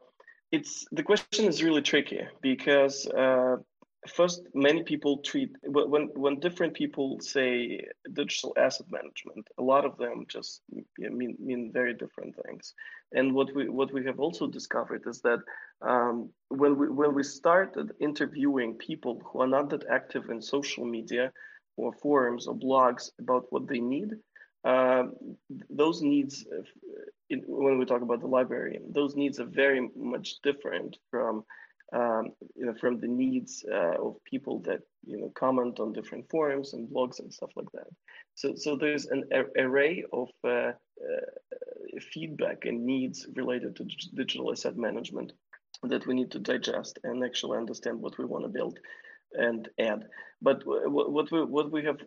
[0.52, 3.58] it's the question is really tricky because uh,
[4.06, 7.82] first many people treat when when different people say
[8.14, 10.62] digital asset management a lot of them just
[10.98, 12.74] mean mean very different things.
[13.14, 15.40] And what we what we have also discovered is that
[15.82, 20.86] um, when we when we started interviewing people who are not that active in social
[20.86, 21.32] media
[21.76, 24.14] or forums or blogs about what they need
[24.64, 25.04] uh,
[25.70, 26.46] those needs
[27.30, 31.44] in, when we talk about the library those needs are very much different from
[31.94, 36.30] um, you know, from the needs uh, of people that you know comment on different
[36.30, 37.88] forums and blogs and stuff like that.
[38.36, 39.24] So, so there's an
[39.58, 40.74] array of uh, uh,
[42.14, 45.32] feedback and needs related to digital asset management
[45.84, 48.80] that we need to digest and actually understand what we want to build
[49.34, 50.06] and add.
[50.42, 51.98] But what we what we have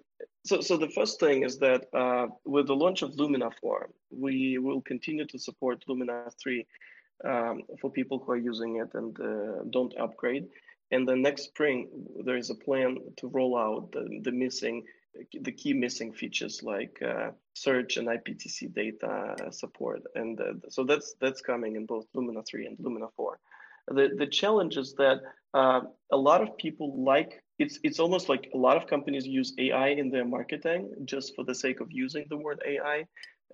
[0.44, 4.58] so so the first thing is that uh, with the launch of Luminar 4, we
[4.58, 6.66] will continue to support Luminar 3
[7.24, 10.46] um, for people who are using it and uh, don't upgrade.
[10.90, 11.88] And the next spring,
[12.24, 14.84] there is a plan to roll out the, the missing,
[15.32, 20.02] the key missing features like uh, search and IPTC data support.
[20.14, 23.38] And uh, so that's that's coming in both Luminar 3 and Luminar 4.
[23.88, 25.20] The the challenge is that
[25.54, 29.52] uh, a lot of people like it's it's almost like a lot of companies use
[29.58, 33.04] AI in their marketing just for the sake of using the word AI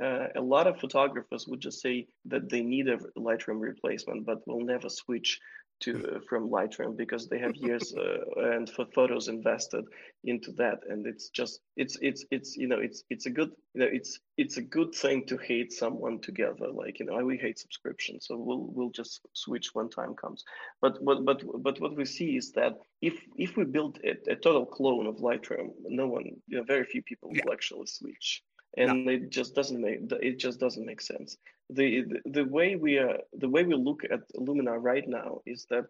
[0.03, 4.47] uh, a lot of photographers would just say that they need a Lightroom replacement, but
[4.47, 5.41] will never switch
[5.81, 9.85] to uh, from Lightroom because they have years uh, and for photos invested
[10.25, 13.81] into that, and it's just it's it's it's you know it's it's a good you
[13.81, 16.69] know it's it's a good thing to hate someone together.
[16.73, 20.45] Like you know we hate subscription, so we'll we'll just switch when time comes.
[20.81, 24.37] But but but but what we see is that if if we build a, a
[24.37, 27.43] total clone of Lightroom, no one you know very few people yeah.
[27.45, 28.43] will actually switch
[28.77, 29.13] and no.
[29.13, 31.37] it just doesn't make it just doesn't make sense.
[31.71, 35.67] The, the the way we are the way we look at Luminar right now is
[35.71, 35.85] that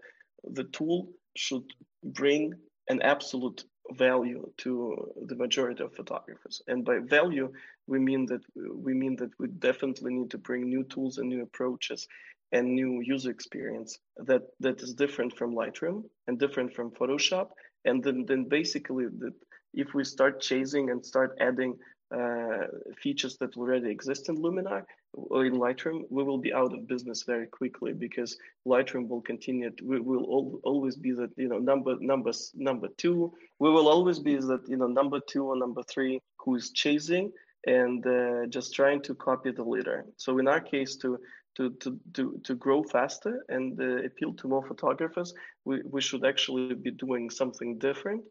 [0.44, 1.64] the tool should
[2.02, 2.52] bring
[2.88, 7.52] an absolute value to the majority of photographers and by value
[7.86, 8.40] we mean that
[8.74, 12.08] we mean that we definitely need to bring new tools and new approaches
[12.52, 17.48] and new user experience that that is different from lightroom and different from photoshop
[17.84, 19.34] and then then basically that
[19.74, 21.76] if we start chasing and start adding
[22.14, 22.66] uh,
[23.02, 27.24] features that already exist in Luminar or in Lightroom, we will be out of business
[27.24, 29.70] very quickly because Lightroom will continue.
[29.70, 33.32] To, we will al- always be that you know number numbers number two.
[33.58, 37.32] We will always be that you know number two or number three who is chasing
[37.66, 40.04] and uh, just trying to copy the leader.
[40.16, 41.18] So in our case, to
[41.56, 46.24] to to to, to grow faster and uh, appeal to more photographers, we, we should
[46.24, 48.22] actually be doing something different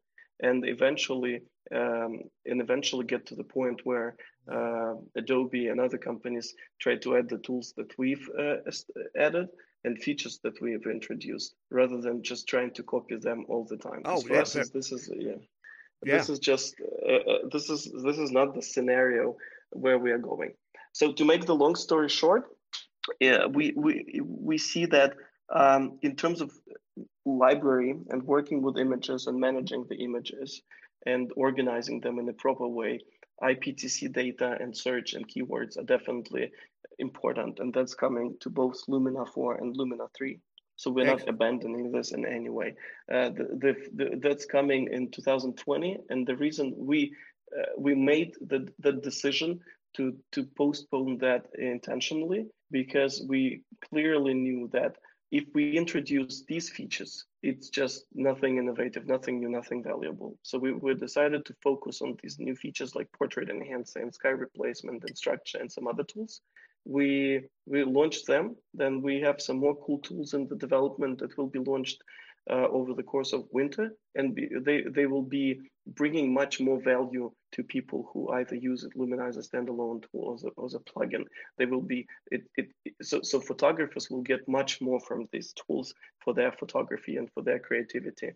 [0.41, 1.41] and eventually
[1.73, 4.15] um, and eventually get to the point where
[4.51, 8.57] uh, Adobe and other companies try to add the tools that we've uh,
[9.17, 9.47] added
[9.83, 13.77] and features that we have introduced, rather than just trying to copy them all the
[13.77, 14.01] time.
[14.05, 15.33] Oh, yeah, this is yeah.
[16.03, 16.17] yeah.
[16.17, 16.75] This is just
[17.07, 19.37] uh, uh, this is this is not the scenario
[19.71, 20.53] where we are going.
[20.93, 22.45] So to make the long story short,
[23.19, 25.13] yeah, we we we see that
[25.53, 26.51] um, in terms of
[27.25, 30.61] library and working with images and managing the images
[31.05, 32.99] and organizing them in a proper way,
[33.41, 36.51] IPTC data and search and keywords are definitely
[36.99, 37.59] important.
[37.59, 40.39] And that's coming to both Luminar 4 and Luminar 3.
[40.77, 42.75] So we're not abandoning this in any way.
[43.11, 45.97] Uh, the, the, the, that's coming in 2020.
[46.09, 47.13] And the reason we
[47.57, 49.59] uh, we made the, the decision
[49.95, 54.95] to, to postpone that intentionally because we clearly knew that
[55.31, 60.37] if we introduce these features, it's just nothing innovative, nothing new, nothing valuable.
[60.43, 65.03] So we, we decided to focus on these new features like portrait enhancing, sky replacement,
[65.03, 66.41] and structure, and some other tools.
[66.85, 68.55] We we launched them.
[68.75, 72.03] Then we have some more cool tools in the development that will be launched
[72.49, 76.81] uh, over the course of winter, and be, they they will be bringing much more
[76.81, 80.47] value to people who either use it Luminar as a standalone tool or as a,
[80.57, 81.25] or as a plugin.
[81.57, 82.69] They will be it, it
[83.01, 87.43] so so photographers will get much more from these tools for their photography and for
[87.43, 88.31] their creativity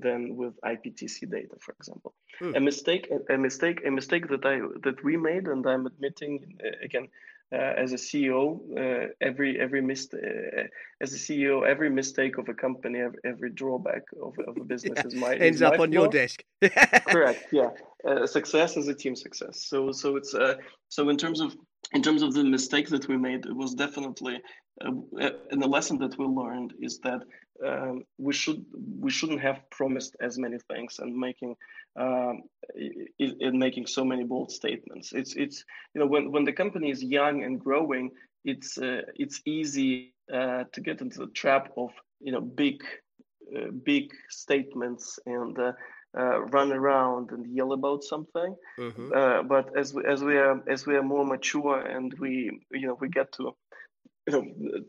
[0.00, 2.14] than with IPTC data, for example.
[2.38, 2.54] Hmm.
[2.56, 6.58] A mistake a, a mistake a mistake that I that we made, and I'm admitting
[6.64, 7.08] uh, again
[7.52, 10.62] as a CEO, uh, every every mist uh,
[11.00, 15.06] as a CEO, every mistake of a company, every, drawback of, of a business yeah.
[15.06, 16.44] is my ends is up my on your desk.
[17.08, 17.46] Correct.
[17.52, 17.70] Yeah,
[18.06, 19.66] uh, success is a team success.
[19.66, 20.56] So so it's uh,
[20.88, 21.56] so in terms of
[21.92, 24.40] in terms of the mistake that we made, it was definitely,
[24.84, 27.22] uh, and the lesson that we learned is that
[27.66, 28.64] um, we should
[29.00, 31.56] we shouldn't have promised as many things and making
[31.98, 32.42] um,
[33.18, 35.12] in making so many bold statements.
[35.12, 38.10] It's it's you know when when the company is young and growing,
[38.44, 41.90] it's uh, it's easy uh, to get into the trap of
[42.20, 42.82] you know big
[43.56, 45.72] uh, big statements and uh,
[46.16, 48.54] uh, run around and yell about something.
[48.78, 49.12] Mm-hmm.
[49.14, 52.86] Uh, but as we as we are as we are more mature and we you
[52.86, 53.54] know we get to
[54.28, 54.44] you know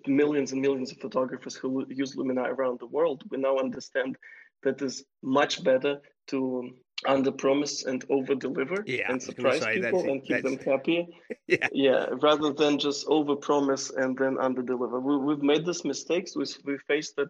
[0.05, 4.17] millions and millions of photographers who use Luminar around the world, we now understand
[4.63, 6.69] that it's much better to
[7.07, 11.07] under promise and over deliver yeah, and surprise people and keep them happy
[11.47, 11.67] yeah.
[11.71, 16.35] Yeah rather than just over promise and then under deliver we, have made these mistakes.
[16.35, 17.29] We, we faced that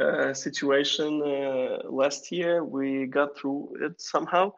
[0.00, 2.64] uh, situation uh, last year.
[2.64, 4.52] We got through it somehow.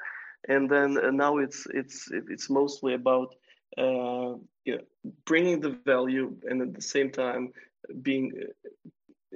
[0.48, 3.34] And then uh, now it's it's it's mostly about
[3.78, 4.82] uh, you know,
[5.24, 7.52] bringing the value and at the same time
[8.02, 8.32] being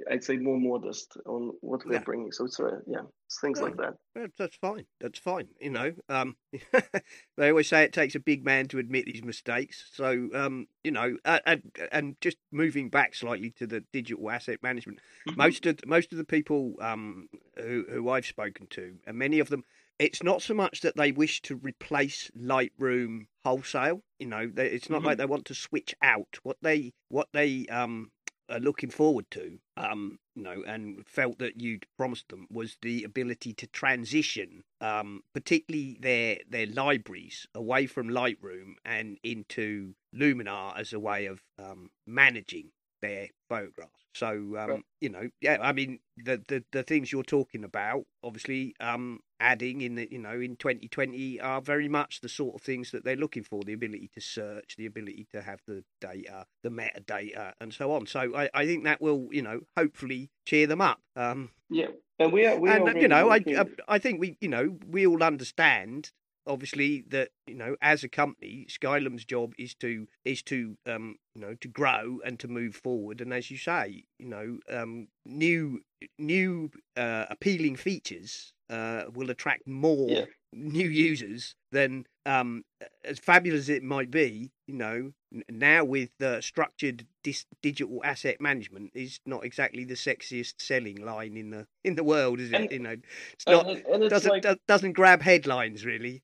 [0.09, 2.03] I'd say more modest on what we're yeah.
[2.03, 2.31] bringing.
[2.31, 3.65] So it's uh, yeah, it's things yeah.
[3.65, 4.29] like that.
[4.37, 4.85] That's fine.
[4.99, 5.47] That's fine.
[5.59, 6.35] You know, um,
[7.37, 9.89] they always say it takes a big man to admit his mistakes.
[9.93, 14.99] So um, you know, and and just moving back slightly to the digital asset management,
[15.27, 15.37] mm-hmm.
[15.37, 19.49] most of most of the people um, who who I've spoken to, and many of
[19.49, 19.63] them.
[19.99, 24.01] It's not so much that they wish to replace Lightroom wholesale.
[24.19, 25.07] You know, it's not mm-hmm.
[25.07, 26.37] like they want to switch out.
[26.43, 28.11] What they what they um
[28.49, 33.03] are looking forward to, um, you know, and felt that you'd promised them was the
[33.03, 40.93] ability to transition, um, particularly their their libraries away from Lightroom and into Luminar as
[40.93, 43.91] a way of um, managing their photographs.
[44.13, 48.75] So um, you know, yeah, I mean the, the the things you're talking about, obviously,
[48.79, 52.91] um, adding in the you know in 2020 are very much the sort of things
[52.91, 56.69] that they're looking for: the ability to search, the ability to have the data, the
[56.69, 58.07] metadata, and so on.
[58.07, 60.99] So I, I think that will you know hopefully cheer them up.
[61.15, 61.87] Um, yeah,
[62.19, 62.59] and we are.
[62.59, 63.43] We and are you know, I
[63.87, 66.11] I think we you know we all understand
[66.47, 71.41] obviously that you know as a company skylum's job is to is to um you
[71.41, 73.21] know to grow and to move forward.
[73.21, 75.81] And as you say you know um new
[76.17, 80.25] new uh, appealing features uh, will attract more yeah.
[80.53, 82.63] new users than um,
[83.03, 84.51] as fabulous as it might be.
[84.67, 85.11] You know,
[85.49, 91.37] now with uh, structured dis- digital asset management is not exactly the sexiest selling line
[91.37, 92.55] in the in the world, is it?
[92.55, 92.95] And, you know,
[93.33, 96.23] it's not and, and it's doesn't like, doesn't grab headlines really.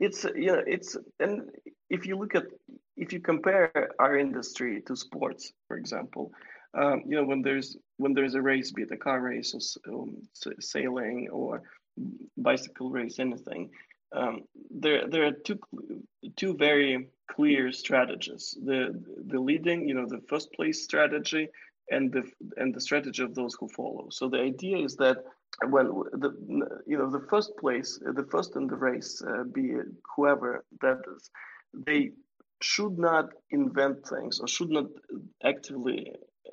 [0.00, 1.50] It's you know it's and
[1.90, 2.44] if you look at
[2.96, 6.32] if you compare our industry to sports, for example,
[6.74, 9.54] um, you know when there's when there's a race, be it a car race
[9.86, 10.16] or um,
[10.60, 11.62] sailing or
[12.36, 13.70] bicycle race, anything,
[14.12, 15.58] um, there there are two
[16.36, 18.56] two very clear strategies.
[18.64, 21.48] The the leading, you know, the first place strategy
[21.90, 22.24] and the
[22.56, 24.08] and the strategy of those who follow.
[24.10, 25.18] So the idea is that
[25.68, 26.30] when the
[26.86, 29.74] you know the first place, the first in the race, uh, be
[30.14, 31.30] whoever that is,
[31.74, 32.10] they
[32.62, 34.86] should not invent things or should not
[35.44, 36.12] actively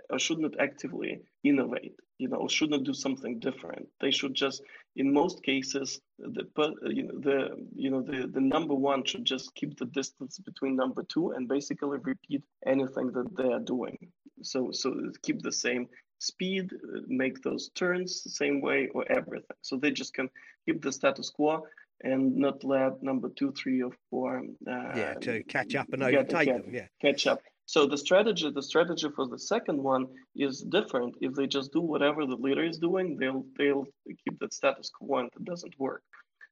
[0.09, 1.95] or should not actively innovate?
[2.17, 3.87] You know should not do something different?
[3.99, 4.61] They should just
[4.95, 6.45] in most cases the
[6.85, 10.75] you know the you know the, the number one should just keep the distance between
[10.75, 13.97] number two and basically repeat anything that they are doing.
[14.41, 15.87] So so keep the same
[16.19, 16.69] speed
[17.07, 19.57] make those turns the same way or everything.
[19.61, 20.29] So they just can
[20.65, 21.63] keep the status quo
[22.03, 26.47] and not let number two three or four uh, yeah to catch up and overtake
[26.47, 26.87] them yeah.
[27.01, 31.15] catch up so the strategy, the strategy for the second one is different.
[31.21, 35.19] If they just do whatever the leader is doing, they'll they'll keep that status quo
[35.19, 36.03] and it doesn't work.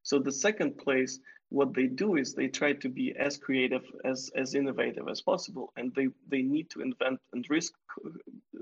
[0.04, 1.19] So the second place,
[1.50, 5.74] what they do is they try to be as creative, as as innovative as possible,
[5.76, 7.74] and they they need to invent and risk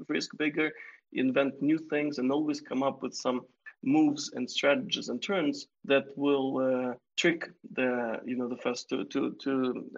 [0.08, 0.72] risk bigger,
[1.14, 3.42] invent new things, and always come up with some
[3.84, 9.06] moves and strategies and turns that will uh, trick the you know the first to
[9.06, 9.52] to to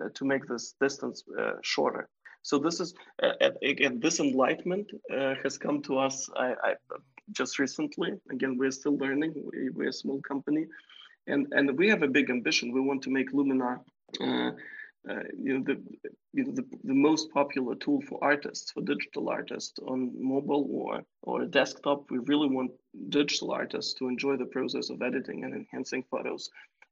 [0.03, 2.07] uh, to make this distance uh, shorter.
[2.43, 6.73] So this is uh, again this enlightenment uh, has come to us I, I,
[7.31, 8.13] just recently.
[8.31, 9.33] Again, we're still learning.
[9.35, 10.65] We, we're a small company,
[11.27, 12.71] and and we have a big ambition.
[12.71, 13.79] We want to make Luminar.
[14.19, 14.51] Uh,
[15.09, 15.81] uh, you know the
[16.31, 21.01] you know the, the most popular tool for artists for digital artists on mobile or
[21.23, 22.69] or desktop we really want
[23.09, 26.51] digital artists to enjoy the process of editing and enhancing photos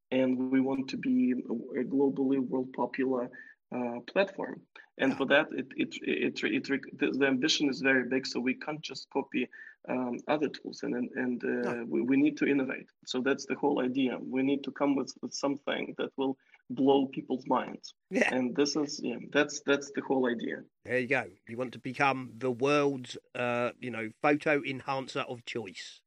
[0.10, 1.34] and we want to be
[1.80, 3.30] a globally world popular
[3.76, 4.62] uh, platform.
[4.98, 5.18] And yeah.
[5.18, 8.28] for that, it, it, it, it, it, the, the ambition is very big.
[8.28, 9.48] So we can't just copy
[9.88, 11.86] um, other tools and, and, and uh, no.
[11.88, 12.90] we, we need to innovate.
[13.06, 14.18] So that's the whole idea.
[14.20, 16.38] We need to come with, with something that will
[16.70, 17.94] blow people's minds.
[18.12, 18.34] Yeah.
[18.34, 20.58] And this is yeah, that's that's the whole idea.
[20.86, 21.26] There you go.
[21.48, 26.02] You want to become the world's, uh, you know, photo enhancer of choice.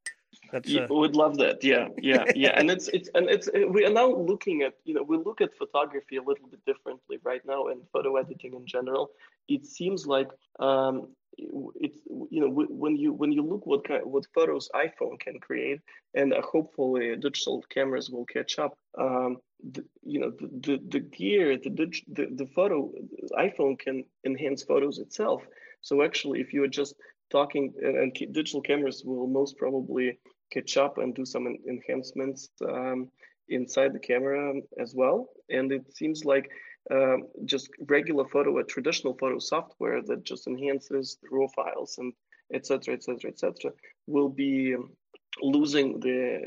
[0.53, 1.65] That's Yeah, uh, would love that.
[1.65, 2.53] Yeah, yeah, yeah.
[2.57, 5.41] And it's it's and it's uh, we are now looking at you know we look
[5.41, 9.11] at photography a little bit differently right now and photo editing in general.
[9.49, 10.29] It seems like
[10.61, 12.01] um, it's
[12.31, 15.81] you know when you when you look what kind what photos iPhone can create
[16.15, 18.77] and uh, hopefully digital cameras will catch up.
[18.99, 19.39] Um,
[19.73, 22.93] the, you know the, the the gear the, dig- the the photo
[23.39, 25.43] iPhone can enhance photos itself.
[25.81, 26.95] So actually, if you are just
[27.31, 30.19] talking and and digital cameras will most probably
[30.53, 33.09] catch up and do some enhancements um,
[33.49, 35.29] inside the camera as well.
[35.51, 36.51] And it seems like
[36.91, 42.13] um, just regular photo, a traditional photo software that just enhances the raw files and
[42.53, 42.95] etc.
[42.95, 43.31] etc.
[43.31, 43.73] etc.
[44.07, 44.77] will be
[45.41, 46.41] losing the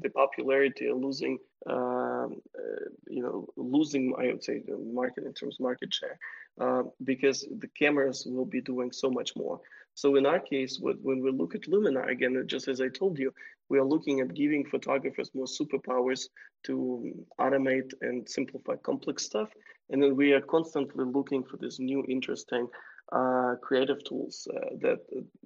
[0.00, 5.56] the popularity, losing um, uh, you know losing I would say the market in terms
[5.56, 6.18] of market share
[6.60, 9.60] uh, because the cameras will be doing so much more.
[9.94, 13.32] So in our case, when we look at Luminar again, just as I told you,
[13.68, 16.28] we are looking at giving photographers more superpowers
[16.64, 19.50] to automate and simplify complex stuff,
[19.90, 22.68] and then we are constantly looking for these new, interesting,
[23.12, 24.98] uh, creative tools uh, that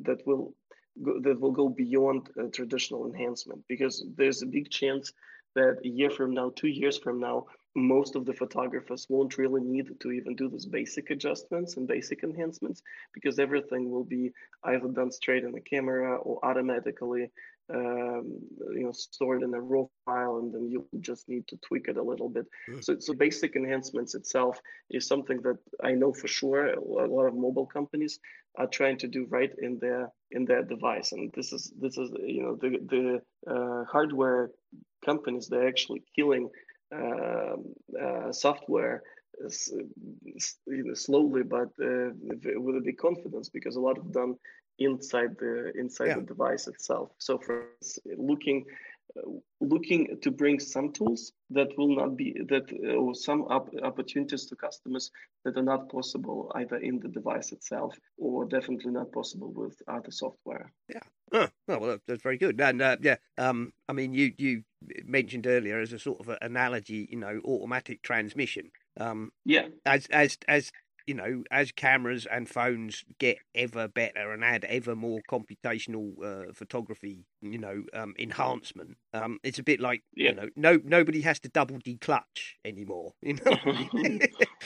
[0.02, 0.54] that will
[1.02, 3.62] go, that will go beyond uh, traditional enhancement.
[3.68, 5.12] Because there's a big chance
[5.54, 9.60] that a year from now, two years from now, most of the photographers won't really
[9.60, 14.32] need to even do those basic adjustments and basic enhancements because everything will be
[14.64, 17.30] either done straight in the camera or automatically
[17.74, 18.38] um,
[18.72, 21.96] you know stored in a raw file and then you just need to tweak it
[21.96, 22.82] a little bit Mm.
[22.82, 24.60] so, so basic enhancements itself
[24.90, 28.18] is something that i know for sure a lot of mobile companies
[28.58, 32.10] are trying to do right in their in their device and this is this is
[32.24, 34.50] you know the the uh, hardware
[35.04, 36.48] companies they're actually killing
[38.32, 39.02] software
[39.44, 39.72] s-
[40.36, 42.10] s- you know, slowly but uh,
[42.64, 44.36] with a big confidence because a lot of them
[44.78, 46.14] inside the inside Yeah.
[46.14, 47.56] the device itself so for
[47.96, 48.95] looking uh,
[49.60, 54.46] looking to bring some tools that will not be that uh, or some op- opportunities
[54.46, 55.10] to customers
[55.44, 60.10] that are not possible either in the device itself or definitely not possible with other
[60.10, 61.00] software Yeah.
[61.32, 62.60] Oh, well, that's very good.
[62.60, 64.62] And uh, yeah, um, I mean, you you
[65.04, 68.70] mentioned earlier as a sort of an analogy, you know, automatic transmission.
[69.00, 70.72] Um, yeah as as as
[71.06, 76.52] you know, as cameras and phones get ever better and add ever more computational uh,
[76.52, 80.30] photography, you know, um, enhancement, um, it's a bit like Yeah.
[80.30, 83.12] you know, no nobody has to double declutch anymore.
[83.22, 83.56] You know,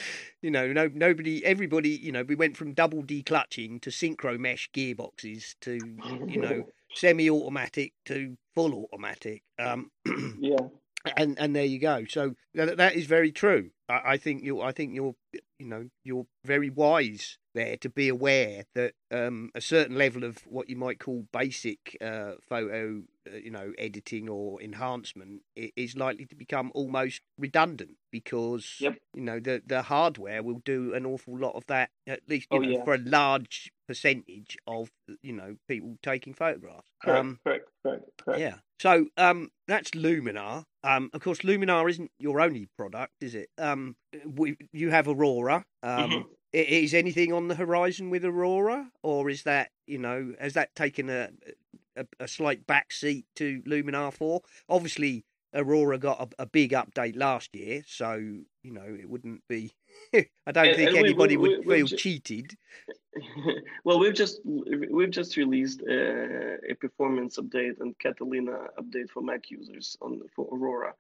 [0.43, 4.71] you know, no nobody, everybody, you know, we went from double declutching to synchro mesh
[4.73, 6.63] gearboxes to you know
[6.95, 9.43] semi-automatic to full automatic.
[9.59, 9.91] Um,
[10.41, 10.57] yeah
[11.17, 12.05] and and there you go.
[12.09, 13.71] So that, that is very true.
[13.89, 15.15] I, I think you I think you're
[15.59, 20.39] you know you're very wise there to be aware that um, a certain level of
[20.47, 26.27] what you might call basic uh, photo uh, you know editing or enhancement is likely
[26.27, 28.99] to become almost redundant because Yep.
[29.15, 32.59] you know the the hardware will do an awful lot of that at least Oh,
[32.61, 32.85] know yeah.
[32.85, 34.91] for a large percentage of
[35.23, 36.87] you know people taking photographs.
[37.03, 38.55] correct Um, correct correct correct yeah.
[38.81, 40.65] So um, that's Luminar.
[40.83, 43.51] Um, of course, Luminar isn't your only product, is it?
[43.59, 45.65] Um, we, you have Aurora.
[45.83, 46.25] Um, Mhm.
[46.53, 51.09] Is anything on the horizon with Aurora, or is that you know has that taken
[51.09, 51.31] a
[52.01, 54.41] a, a slight backseat to Luminar Four?
[54.69, 55.25] Obviously,
[55.55, 59.73] Aurora got a, a big update last year, so you know it wouldn't be.
[60.15, 62.57] I don't And- think and anybody we- would we- feel ju- cheated.
[63.85, 69.51] well, we've just we've just released uh, a performance update and Catalina update for Mac
[69.51, 70.93] users on for Aurora,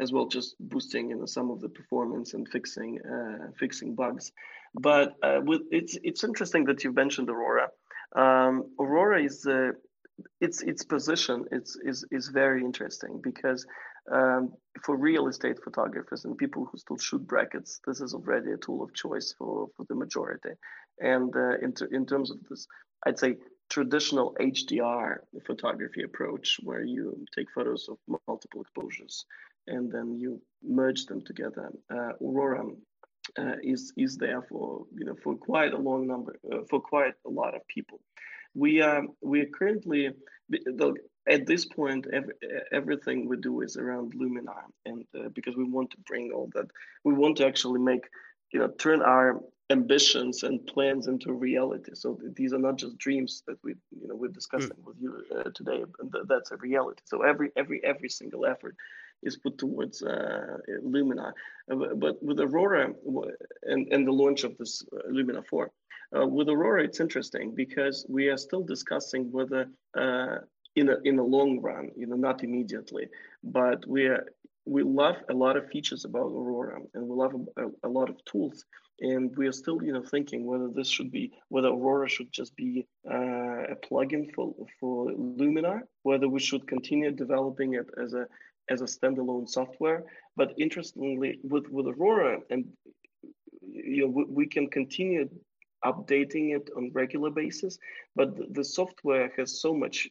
[0.00, 4.32] as well, just boosting you know some of the performance and fixing uh, fixing bugs.
[4.74, 7.68] But uh, with it's it's interesting that you've mentioned Aurora.
[8.16, 9.72] Um, Aurora is uh,
[10.40, 13.66] its its position is is is very interesting because
[14.10, 14.52] um,
[14.82, 18.82] for real estate photographers and people who still shoot brackets, this is already a tool
[18.82, 20.54] of choice for for the majority.
[21.00, 22.66] And uh, in, in terms of this,
[23.06, 23.36] I'd say
[23.70, 29.24] traditional HDR photography approach, where you take photos of multiple exposures
[29.66, 31.70] and then you merge them together.
[31.92, 32.64] Uh, Aurora
[33.38, 37.14] uh, is is there for you know for quite a long number uh, for quite
[37.26, 38.00] a lot of people.
[38.58, 40.10] We are we are currently
[40.48, 40.94] the,
[41.28, 42.34] at this point every,
[42.72, 46.68] everything we do is around Luminar, and uh, because we want to bring all that,
[47.04, 48.04] we want to actually make
[48.52, 49.40] you know turn our
[49.70, 51.92] ambitions and plans into reality.
[51.94, 55.10] So th- these are not just dreams that we you know we're discussing with you
[55.36, 57.02] uh, today, and th- that's a reality.
[57.04, 58.74] So every every every single effort
[59.22, 61.32] is put towards uh, Luminar.
[61.70, 62.92] Uh, but with Aurora
[63.64, 65.70] and, and the launch of this uh, Luminar 4,
[66.16, 70.38] uh, with Aurora, it's interesting because we are still discussing whether uh,
[70.76, 73.08] in a in a long run, you know, not immediately,
[73.42, 74.24] but we are
[74.64, 78.22] we love a lot of features about Aurora and we love a, a, lot of
[78.26, 78.66] tools.
[79.00, 82.54] And we are still, you know, thinking whether this should be whether Aurora should just
[82.56, 88.26] be uh, a plugin for for Luminar, whether we should continue developing it as a
[88.68, 90.04] as a standalone software.
[90.36, 92.64] But interestingly, with with Aurora, and
[93.62, 95.28] you know, we, we can continue
[95.84, 97.78] updating it on regular basis
[98.16, 100.08] but the software has so much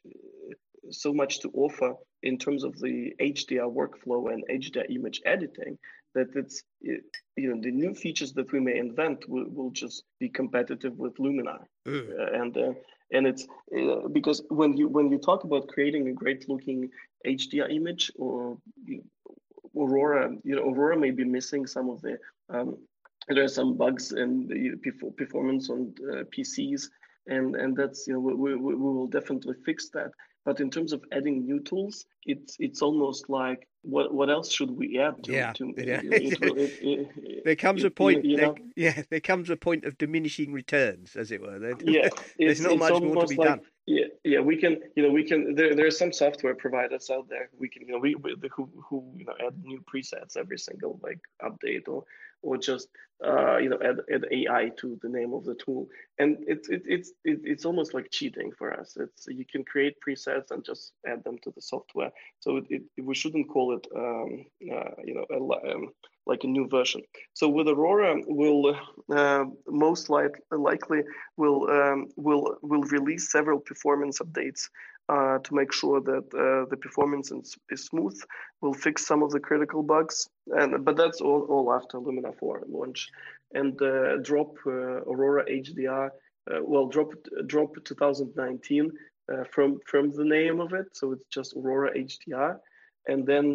[0.90, 1.94] so much to offer
[2.24, 5.78] in terms of the HDR workflow and HDR image editing
[6.16, 7.02] that it's you
[7.50, 11.62] know the new features that we may invent will, will just be competitive with Luminar
[11.88, 12.10] mm.
[12.20, 12.74] uh, and uh,
[13.12, 13.48] and it's
[13.78, 16.90] uh, because when you when you talk about creating a great looking
[17.26, 22.18] HDR image or you know, Aurora you know Aurora may be missing some of the
[22.50, 22.78] um,
[23.30, 26.88] there are some bugs in the performance on uh, PCs
[27.28, 30.12] and and that's you know we, we, we will definitely fix that.
[30.46, 34.72] But in terms of adding new tools, it's it's almost like what what else should
[34.72, 36.00] we add to, yeah, to, yeah.
[36.04, 36.78] It, it,
[37.22, 40.54] it, there comes a point you, you there, yeah there comes a point of diminishing
[40.54, 41.60] returns as it were.
[41.60, 42.08] There, yeah.
[42.40, 43.62] there's not much more to be like, done.
[43.86, 47.28] Yeah yeah we can you know we can there there are some software providers out
[47.28, 47.50] there.
[47.60, 50.98] We can you know we, we who who you know add new presets every single
[51.04, 52.06] like update or
[52.48, 52.90] or just
[53.26, 55.88] uh, you know add, add AI to the name of the tool.
[56.20, 58.98] And it's it, it's it, it's almost like cheating for us.
[58.98, 62.12] It's you can create presets and just add them to the software.
[62.40, 65.90] So it, it we shouldn't call it um, uh, you know a, um,
[66.28, 67.02] like a new version.
[67.34, 68.76] So with Aurora, we'll
[69.16, 71.02] uh, most like, likely
[71.38, 74.70] will um, will will release several performance updates
[75.10, 78.20] uh, to make sure that uh, the performance is, is, smooth.
[78.62, 82.64] We'll fix some of the critical bugs, and but that's all, all after Luminar 4
[82.68, 83.08] launch.
[83.54, 86.10] And uh, drop uh, Aurora HDR,
[86.52, 87.14] uh, well, drop
[87.46, 88.92] drop 2019
[89.32, 92.58] uh, from from the name of it, so it's just Aurora HDR,
[93.08, 93.46] and then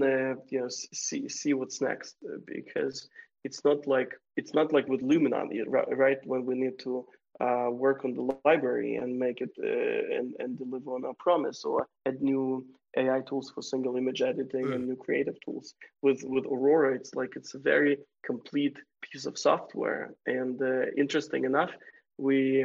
[0.48, 3.08] you know see see what's next because
[3.44, 6.18] it's not like it's not like with Luminar, right?
[6.24, 7.06] When we need to
[7.40, 11.64] uh, work on the library and make it uh, and, and deliver on our promise
[11.64, 12.64] or add new
[12.96, 14.74] AI tools for single image editing mm.
[14.74, 15.74] and new creative tools.
[16.02, 20.14] With with Aurora, it's like it's a very complete piece of software.
[20.26, 21.70] And uh, interesting enough,
[22.18, 22.64] we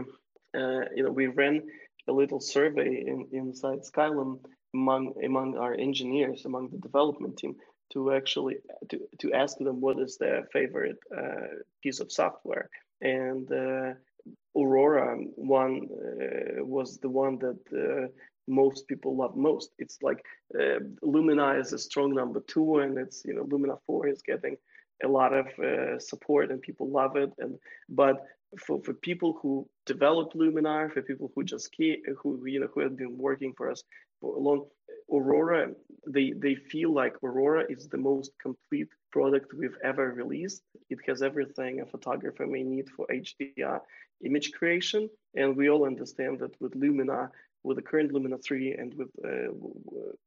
[0.56, 1.64] uh, you know we ran
[2.08, 4.40] a little survey in, inside Skylum
[4.78, 7.54] among among our engineers, among the development team,
[7.94, 8.56] to actually
[8.90, 11.48] to, to ask them what is their favorite uh,
[11.84, 12.70] piece of software.
[13.02, 13.90] And uh,
[14.62, 15.08] Aurora
[15.62, 18.08] one uh, was the one that uh,
[18.48, 19.70] most people love most.
[19.84, 20.22] It's like
[20.60, 20.80] uh,
[21.14, 24.58] Luminar is a strong number two, and it's you know Luminar four is getting
[25.04, 27.32] a lot of uh, support and people love it.
[27.40, 27.58] And
[28.02, 28.16] but
[28.66, 32.82] for, for people who developed Luminar, for people who just key, who you know who
[32.82, 33.84] have been working for us
[34.22, 34.66] for a long,
[35.12, 35.74] Aurora
[36.08, 40.64] they they feel like Aurora is the most complete product we've ever released.
[40.90, 43.80] It has everything a photographer may need for HDR
[44.24, 45.10] image creation.
[45.36, 47.30] And we all understand that with Luminar,
[47.64, 49.52] with the current Luminar 3, and with uh,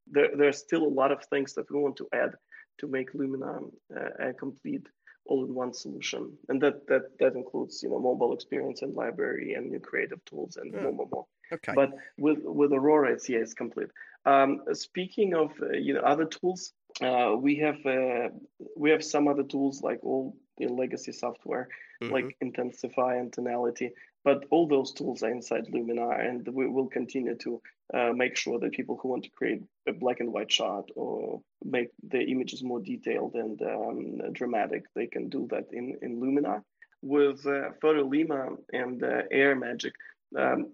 [0.07, 2.33] there, there are still a lot of things that we want to add
[2.79, 4.87] to make Luminar uh, a complete
[5.27, 6.33] all-in-one solution.
[6.49, 10.57] And that that that includes you know mobile experience and library and new creative tools
[10.57, 10.83] and yeah.
[10.83, 11.27] more, more, more.
[11.53, 11.73] Okay.
[11.75, 13.89] But with with Aurora, it's yeah, it's complete.
[14.27, 18.29] Um, speaking of uh, you know other tools, uh, we have uh,
[18.77, 21.69] we have some other tools like all the legacy software
[22.03, 22.13] mm-hmm.
[22.13, 23.91] like Intensify and Tonality.
[24.23, 27.63] But all those tools are inside Luminar, and we will continue to
[27.95, 31.41] uh, make sure that people who want to create a black and white shot or
[31.65, 36.63] make the images more detailed and um, dramatic, they can do that in, in Luminar.
[37.03, 39.93] With uh, Photolemur and uh, AirMagic,
[40.39, 40.67] um,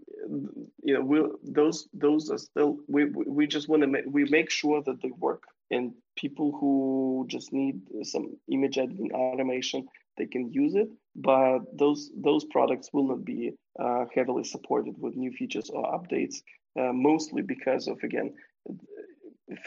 [0.83, 4.51] you know, we'll, those those are still we we just want to make we make
[4.51, 9.87] sure that they work and people who just need some image editing automation
[10.19, 15.17] they can use it but those those products will not be uh, heavily supported with
[15.17, 16.37] new features or updates
[16.79, 18.33] uh, mostly because of again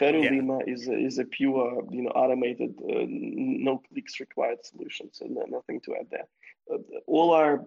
[0.00, 0.74] Photolemur yeah.
[0.74, 5.80] is a, is a pure you know automated uh, no clicks required solution so nothing
[5.80, 6.28] to add there
[6.72, 6.76] uh,
[7.06, 7.64] all our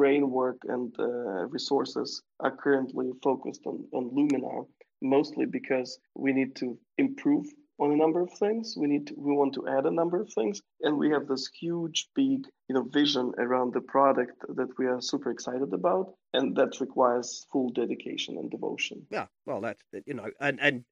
[0.00, 4.66] brain work and uh, resources are currently focused on, on Luminar
[5.00, 7.46] mostly because we need to improve
[7.78, 8.74] on a number of things.
[8.76, 11.48] We need to, we want to add a number of things, and we have this
[11.60, 16.54] huge, big, you know, vision around the product that we are super excited about, and
[16.56, 19.06] that requires full dedication and devotion.
[19.10, 20.84] Yeah, well, that's you know, and and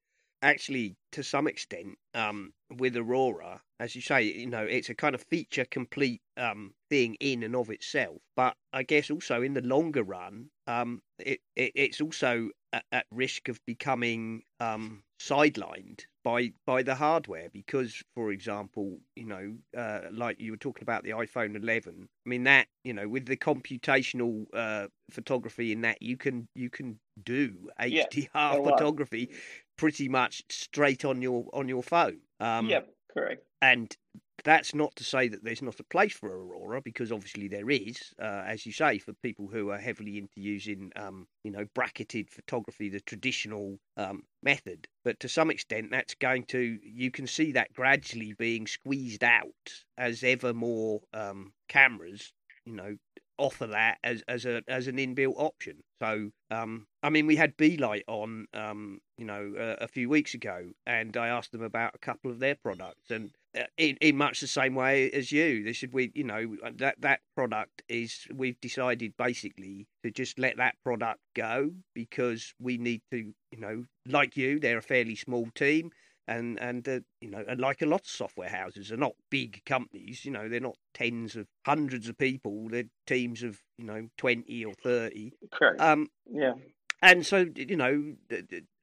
[0.43, 5.15] actually, to some extent, um, with Aurora, as you say, you know, it's a kind
[5.15, 8.17] of feature complete um, thing in and of itself.
[8.35, 13.05] But I guess also in the longer run, um, it, it it's also at, at
[13.11, 20.01] risk of becoming um, sidelined by by the hardware because, for example, you know, uh,
[20.11, 22.07] like you were talking about the iPhone 11.
[22.25, 26.69] I mean that you know, with the computational uh, photography in that, you can you
[26.69, 28.89] can do Yeah, HDR a lot.
[28.97, 29.29] photography
[29.77, 32.19] pretty much straight on your on your phone.
[32.39, 33.45] Um, yep, correct.
[33.61, 33.95] and
[34.43, 38.13] that's not to say that there's not a place for Aurora, because obviously there is,
[38.21, 42.29] uh, as you say, for people who are heavily into using, um, you know, bracketed
[42.29, 44.87] photography, the traditional um, method.
[45.05, 49.47] But to some extent, that's going to, you can see that gradually being squeezed out
[49.97, 52.33] as ever more um, cameras,
[52.65, 52.97] you know,
[53.37, 55.83] offer that as as a as an inbuilt option.
[56.01, 60.33] So, um, I mean, we had BeLight on, um, you know, uh, a few weeks
[60.33, 64.17] ago, and I asked them about a couple of their products, and uh, in, in
[64.17, 68.27] much the same way as you, they said we, you know, that that product is
[68.33, 73.85] we've decided basically to just let that product go because we need to, you know,
[74.07, 75.91] like you, they're a fairly small team
[76.27, 79.61] and and uh, you know and like a lot of software houses are not big
[79.65, 84.07] companies you know they're not tens of hundreds of people they're teams of you know
[84.17, 85.81] 20 or 30 Correct.
[85.81, 86.53] um yeah.
[87.01, 88.13] and so you know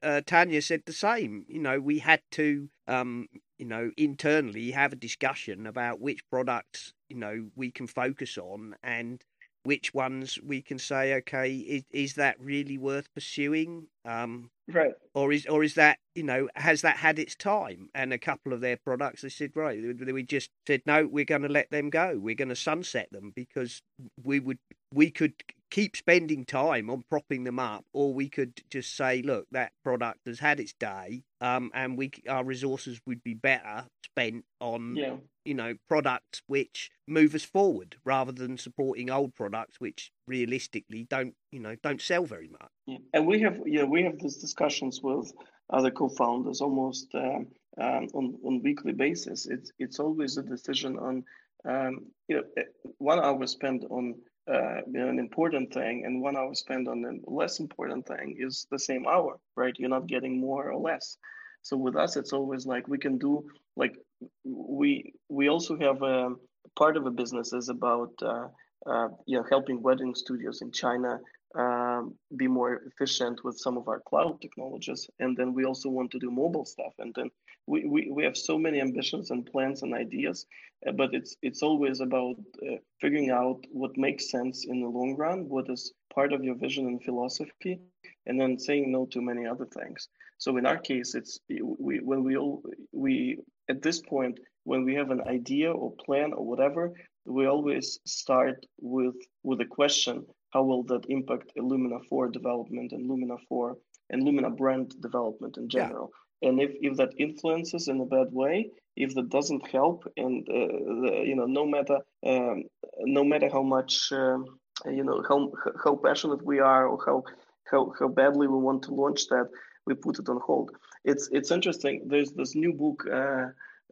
[0.03, 3.27] uh, Tanya said the same you know we had to um
[3.57, 8.75] you know internally have a discussion about which products you know we can focus on
[8.83, 9.23] and
[9.63, 13.87] which ones we can say okay is, is that really worth pursuing?
[14.05, 14.93] Um Right.
[15.13, 17.89] or is or is that you know has that had its time?
[17.93, 21.25] And a couple of their products they said right we we just said no we're
[21.25, 22.17] going to let them go.
[22.17, 23.81] We're going to sunset them because
[24.23, 24.59] we would
[24.93, 25.33] we could
[25.71, 30.19] keep spending time on propping them up or we could just say look that product
[30.27, 35.15] has had its day um and we our resources would be better spent on Yeah.
[35.45, 41.33] you know products which move us forward rather than supporting old products which realistically don't
[41.51, 42.97] you know don't sell very much Yeah.
[43.13, 45.31] And we have, yeah, we have these discussions with
[45.69, 47.47] other co-founders almost um,
[47.79, 49.45] um, on on weekly basis.
[49.45, 51.23] It's it's always a decision on,
[51.63, 51.93] um,
[52.27, 52.63] you know, eh,
[52.97, 54.15] one hour spent on
[54.47, 58.35] uh, you know, an important thing and one hour spent on a less important thing
[58.39, 59.75] is the same hour, right?
[59.77, 61.17] You're not getting more or less.
[61.61, 63.95] So with us, it's always like we can do like
[64.43, 66.31] we we also have a
[66.75, 68.47] part of a business is about uh,
[68.85, 71.19] uh, you know helping wedding studios in China
[71.55, 75.09] um, be more efficient with some of our cloud technologies.
[75.19, 76.93] And then we also want to do mobile stuff.
[76.99, 77.29] And then
[77.67, 80.45] we, we, we have so many ambitions and plans and ideas,
[80.87, 82.35] uh, but it's it's always about
[82.67, 86.55] uh, figuring out what makes sense in the long run, what is part of your
[86.55, 87.79] vision and philosophy,
[88.25, 90.09] and then saying no to many other things.
[90.37, 93.39] So in our case, it's we when we all we
[93.69, 96.91] at this point when we have an idea or plan or whatever,
[97.25, 103.09] we always start with with a question how will that impact Illumina 4 development and
[103.09, 103.77] Luminar 4
[104.09, 106.11] and Luminar brand development in general?
[106.41, 110.53] And if, if that influences in a bad way, if that doesn't help, and uh,
[110.53, 112.63] the, you know, no matter um,
[112.99, 114.45] no matter how much um,
[114.85, 115.51] you know how
[115.83, 117.23] how passionate we are or how
[117.69, 119.47] how how badly we want to launch that,
[119.85, 120.71] we put it on hold.
[121.05, 122.03] It's it's interesting.
[122.07, 123.47] There's this new book uh,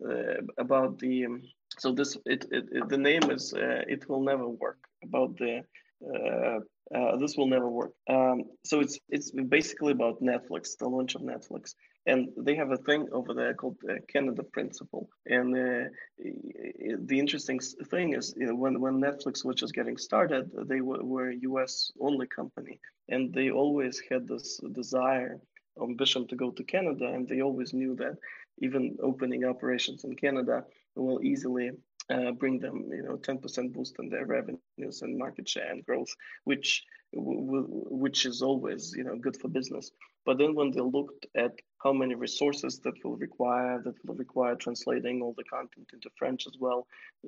[0.08, 1.42] uh, about the um,
[1.78, 5.64] so this it, it, it the name is uh, it will never work about the
[6.02, 7.92] this will never work.
[8.10, 11.74] Um, so it's it's basically about Netflix, the launch of Netflix,
[12.06, 15.10] and they have a thing over there called uh, Canada Principle.
[15.26, 17.60] And uh, the interesting
[17.92, 21.40] thing is, you know, when when Netflix was just getting started, they were, were a
[21.42, 21.92] U.S.
[22.00, 22.80] only company,
[23.10, 25.40] and they always had this desire,
[25.82, 28.18] ambition to go to Canada, and they always knew that
[28.62, 30.64] even opening operations in Canada
[30.96, 31.72] will easily
[32.10, 36.10] uh, bring them, you know, 10% boost in their revenues and market share and growth,
[36.44, 39.90] which which is always, you know, good for business.
[40.26, 41.54] But then when they looked at
[41.84, 46.46] how many resources that will require, that will require translating all the content into French
[46.46, 46.86] as well,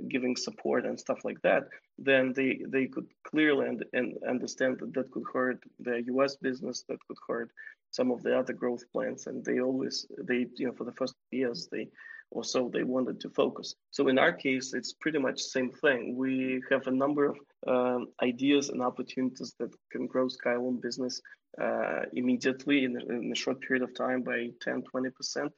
[0.08, 1.64] giving support and stuff like that,
[1.98, 6.36] then they they could clearly and, and understand that that could hurt the U.S.
[6.36, 7.52] business, that could hurt
[7.90, 11.16] some of the other growth plans, and they always they you know for the first
[11.32, 11.88] years they
[12.32, 13.76] or so they wanted to focus.
[13.92, 16.16] So in our case, it's pretty much same thing.
[16.16, 21.22] We have a number of um, ideas and opportunities that can grow Skylum business
[21.62, 25.50] uh, immediately in, in a short period of time by 10, 20%,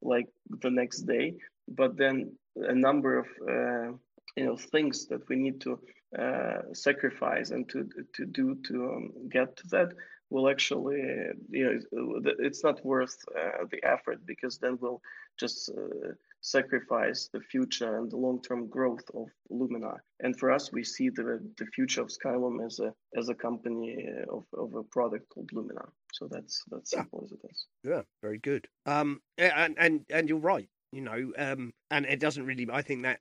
[0.00, 0.26] like
[0.62, 1.36] the next day.
[1.68, 3.96] But then a number of uh,
[4.36, 5.78] you know things that we need to
[6.18, 9.92] uh, sacrifice and to to do to um, get to that
[10.32, 11.02] will actually,
[11.50, 15.02] you know, it's not worth uh, the effort because then we'll
[15.38, 19.98] just uh, sacrifice the future and the long-term growth of Luminar.
[20.20, 24.08] And for us, we see the the future of Skylum as a as a company
[24.08, 25.88] uh, of, of a product called Luminar.
[26.12, 27.24] So that's that's simple yeah.
[27.24, 27.66] as it is.
[27.84, 28.66] Yeah, very good.
[28.86, 30.68] Um, and and and you're right.
[30.92, 32.66] You know, um, and it doesn't really.
[32.70, 33.20] I think that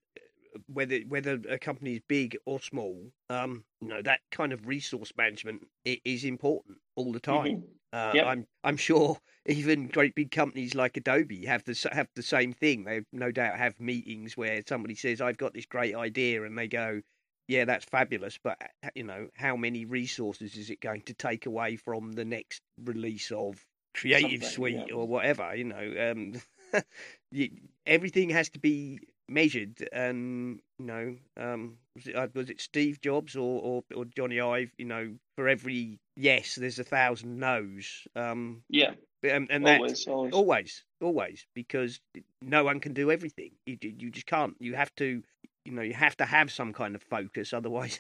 [0.68, 5.12] whether whether a company is big or small, um, you know that kind of resource
[5.18, 7.46] management is important all the time.
[7.46, 7.66] Mm-hmm.
[7.94, 8.26] Uh, yep.
[8.26, 12.84] I'm I'm sure even great big companies like Adobe have the have the same thing.
[12.84, 16.68] They no doubt have meetings where somebody says, "I've got this great idea," and they
[16.68, 17.02] go,
[17.48, 18.58] "Yeah, that's fabulous," but
[18.96, 23.32] you know, how many resources is it going to take away from the next release
[23.32, 24.96] of Creative Something, Suite yeah.
[24.96, 25.54] or whatever?
[25.56, 26.42] You know, um,
[27.86, 29.00] everything has to be
[29.30, 34.06] measured and you know um, was it uh, was it Steve Jobs or, or, or
[34.06, 38.08] Jony Ive you know for every yes there's a thousand no's.
[38.16, 38.92] Um, yeah.
[39.24, 40.34] and, and always, always.
[40.34, 42.00] always always because
[42.42, 43.52] no one can do everything.
[43.66, 44.56] You you just can't.
[44.60, 45.24] You have to
[45.66, 48.00] you know you have to have some kind of focus otherwise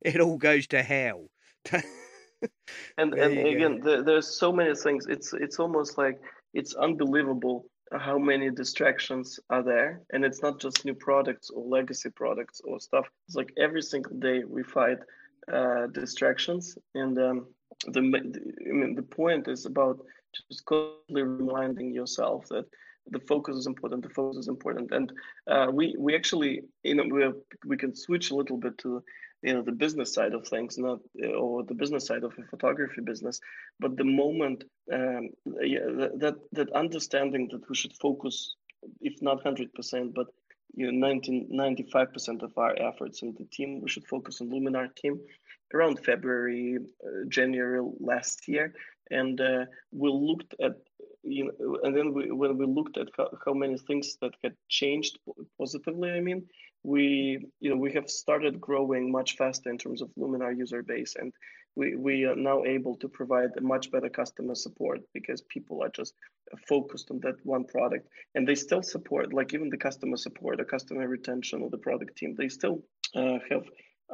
[0.00, 1.28] it all goes to hell.
[2.98, 5.06] And and again there, there's so many things.
[5.06, 6.20] It's it's almost like
[6.54, 7.66] it's unbelievable
[7.98, 10.02] how many distractions are there.
[10.12, 13.06] And it's not just new products or legacy products or stuff.
[13.26, 14.98] It's like every single day we fight
[15.52, 16.76] uh, distractions.
[16.94, 17.46] And um,
[17.86, 19.98] the I mean the point is about
[20.48, 22.64] just constantly reminding yourself that
[23.10, 24.92] the focus is important the focus is important.
[24.92, 25.12] And
[25.46, 27.30] uh, we we actually you know we,
[27.66, 29.02] we can switch a little bit to
[29.42, 31.00] you know the business side of things not
[31.36, 33.40] or the business side of a photography business
[33.80, 35.28] but the moment um,
[35.60, 35.80] yeah,
[36.16, 38.54] that that understanding that we should focus
[39.00, 40.26] if not 100% but
[40.74, 44.94] you know 90, 95% of our efforts in the team we should focus on luminar
[44.96, 45.20] team
[45.74, 48.74] around february uh, january last year.
[49.10, 50.76] And uh, we looked at
[51.22, 54.54] you know and then we, when we looked at how, how many things that had
[54.68, 55.18] changed
[55.58, 56.42] positively i mean
[56.84, 61.14] we you know we have started growing much faster in terms of Luminar user base,
[61.16, 61.32] and
[61.76, 65.90] we we are now able to provide a much better customer support because people are
[65.90, 66.14] just
[66.68, 70.64] focused on that one product, and they still support like even the customer support, or
[70.64, 72.82] customer retention, or the product team, they still
[73.14, 73.64] uh, have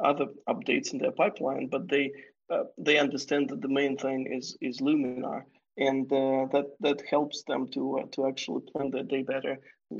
[0.03, 2.11] other updates in their pipeline, but they
[2.51, 5.43] uh, they understand that the main thing is is Luminar,
[5.77, 9.57] and uh, that that helps them to uh, to actually plan their day better,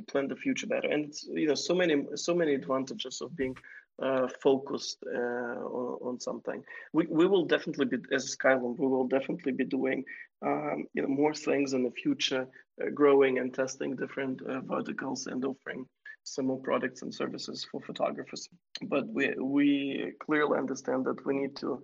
[0.07, 0.87] plan the future better.
[0.87, 3.55] And it's you know so many so many advantages of being
[4.01, 6.63] uh, focused uh, on, on, something.
[6.93, 10.03] We we will definitely be as Skylum, we will definitely be doing
[10.41, 12.47] um, you know more things in the future,
[12.81, 15.85] uh, growing and testing different uh, verticals and offering
[16.23, 18.47] some more products and services for photographers.
[18.83, 21.83] But we we clearly understand that we need to,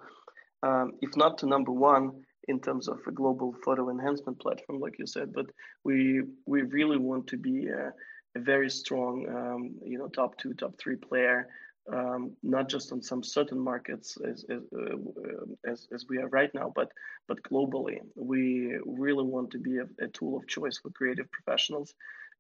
[0.63, 4.97] um, if not to number one in terms of a global photo enhancement platform, like
[4.99, 5.47] you said, but
[5.83, 7.91] we we really want to be a,
[8.35, 11.47] a very strong, um, you know, top two, top three player,
[11.91, 16.53] um, not just on some certain markets as as, uh, as, as we are right
[16.53, 16.89] now, but
[17.27, 17.99] but globally.
[18.15, 21.93] We really want to be a, a tool of choice for creative professionals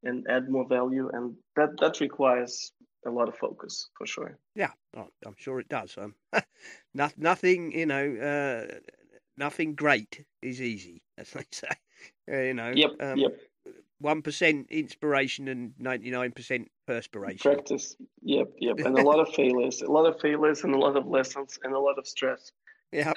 [0.03, 2.71] and add more value, and that that requires
[3.05, 4.37] a lot of focus for sure.
[4.55, 5.97] Yeah, I'm sure it does.
[5.97, 6.15] Um,
[7.17, 8.75] nothing, you know, uh,
[9.37, 11.67] nothing great is easy, as they say.
[12.31, 13.39] Uh, you know, yep, um, yep.
[13.99, 17.39] One percent inspiration and ninety nine percent perspiration.
[17.39, 17.95] Practice.
[18.21, 21.07] Yep, yep, and a lot of failures, a lot of failures, and a lot of
[21.07, 22.51] lessons, and a lot of stress.
[22.91, 23.13] Yeah,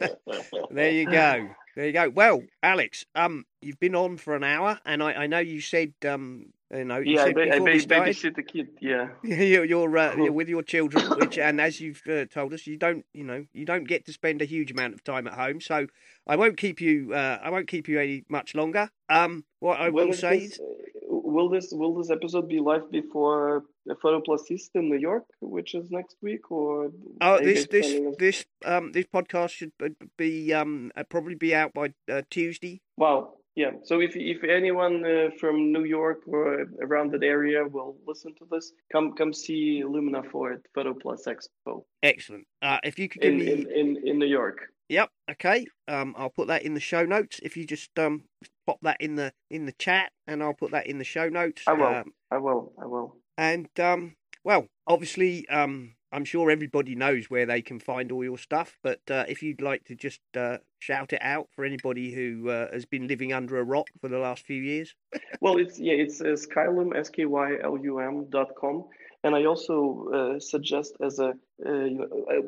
[0.70, 1.48] there you go.
[1.76, 2.10] There you go.
[2.10, 5.92] Well, Alex, um, you've been on for an hour, and I, I know you said
[6.06, 8.68] um, you know, yeah, I, ba- I ba- babysit the kid.
[8.80, 12.66] Yeah, you're you're, uh, you're, with your children, which and as you've uh, told us,
[12.66, 15.34] you don't you know you don't get to spend a huge amount of time at
[15.34, 15.60] home.
[15.60, 15.86] So
[16.26, 18.90] I won't keep you uh, I won't keep you any much longer.
[19.08, 20.60] Um, what I will say this, is,
[21.08, 25.90] will this will this episode be live before PhotoPlus East in New York, which is
[25.90, 26.90] next week, or
[27.20, 29.72] oh, this this this um this podcast should
[30.16, 32.82] be um uh, probably be out by uh, Tuesday.
[32.96, 37.96] Wow, yeah so if if anyone uh, from new york or around that area will
[38.06, 41.82] listen to this come come see luminar for it PhotoPlus Expo.
[42.02, 42.46] Excellent.
[42.62, 44.58] Uh, if you could give in, me in, in, in new york.
[44.88, 47.40] Yep okay um i'll put that in the show notes.
[47.42, 48.22] If you just um
[48.66, 51.62] pop that in the in the chat and i'll put that in the show notes
[51.66, 51.86] i will.
[51.86, 52.72] um, i will.
[52.80, 53.16] I will.
[53.36, 58.38] and um well obviously um I'm sure everybody knows where they can find all your
[58.38, 62.48] stuff, but uh, if you'd like to just uh, shout it out for anybody who
[62.48, 64.94] uh, has been living under a rock for the last few years.
[65.40, 68.84] well, it's yeah, it's uh, skylum s k y l u m dot com,
[69.22, 71.34] and I also uh, suggest as a
[71.66, 71.88] uh,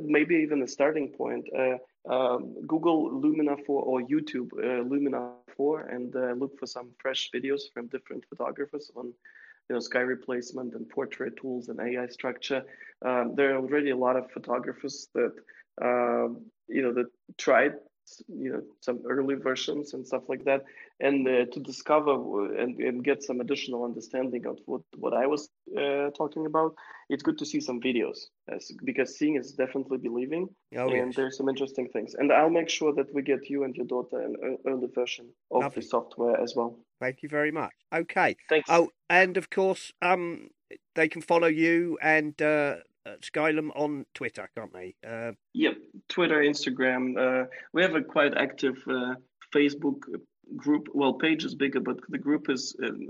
[0.01, 1.47] maybe even a starting point.
[2.09, 7.89] Um, Google Luminar 4 or YouTube Luminar 4 and look for some fresh videos from
[7.89, 9.13] different photographers on
[9.71, 12.65] you know, sky replacement and portrait tools and AI structure.
[13.07, 15.33] Um, there are already a lot of photographers that
[15.81, 17.07] um, you know that
[17.39, 17.75] tried
[18.27, 20.65] you know some early versions and stuff like that
[20.99, 22.13] and uh, to discover
[22.57, 25.49] and, and get some additional understanding of what what i was
[25.79, 26.75] uh, talking about
[27.09, 28.19] it's good to see some videos
[28.49, 31.17] as, because seeing is definitely believing oh, and yes.
[31.17, 34.21] there's some interesting things and i'll make sure that we get you and your daughter
[34.21, 35.81] an early version of Lovely.
[35.81, 40.49] the software as well thank you very much okay thanks oh and of course um
[40.95, 42.77] they can follow you and uh
[43.07, 44.95] uh, Skylum on Twitter, can't they?
[45.07, 45.75] Uh, yep,
[46.09, 47.17] Twitter, Instagram.
[47.17, 49.15] Uh, we have a quite active uh,
[49.55, 50.01] Facebook
[50.57, 50.89] group.
[50.95, 53.09] Well, page is bigger, but the group is um,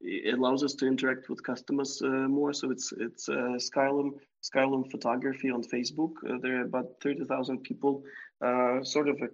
[0.00, 2.52] it allows us to interact with customers uh, more.
[2.52, 4.12] So it's it's uh, Skylum
[4.42, 6.12] Skylum Photography on Facebook.
[6.42, 8.04] there are about thirty thousand people.
[8.82, 9.28] sort of a,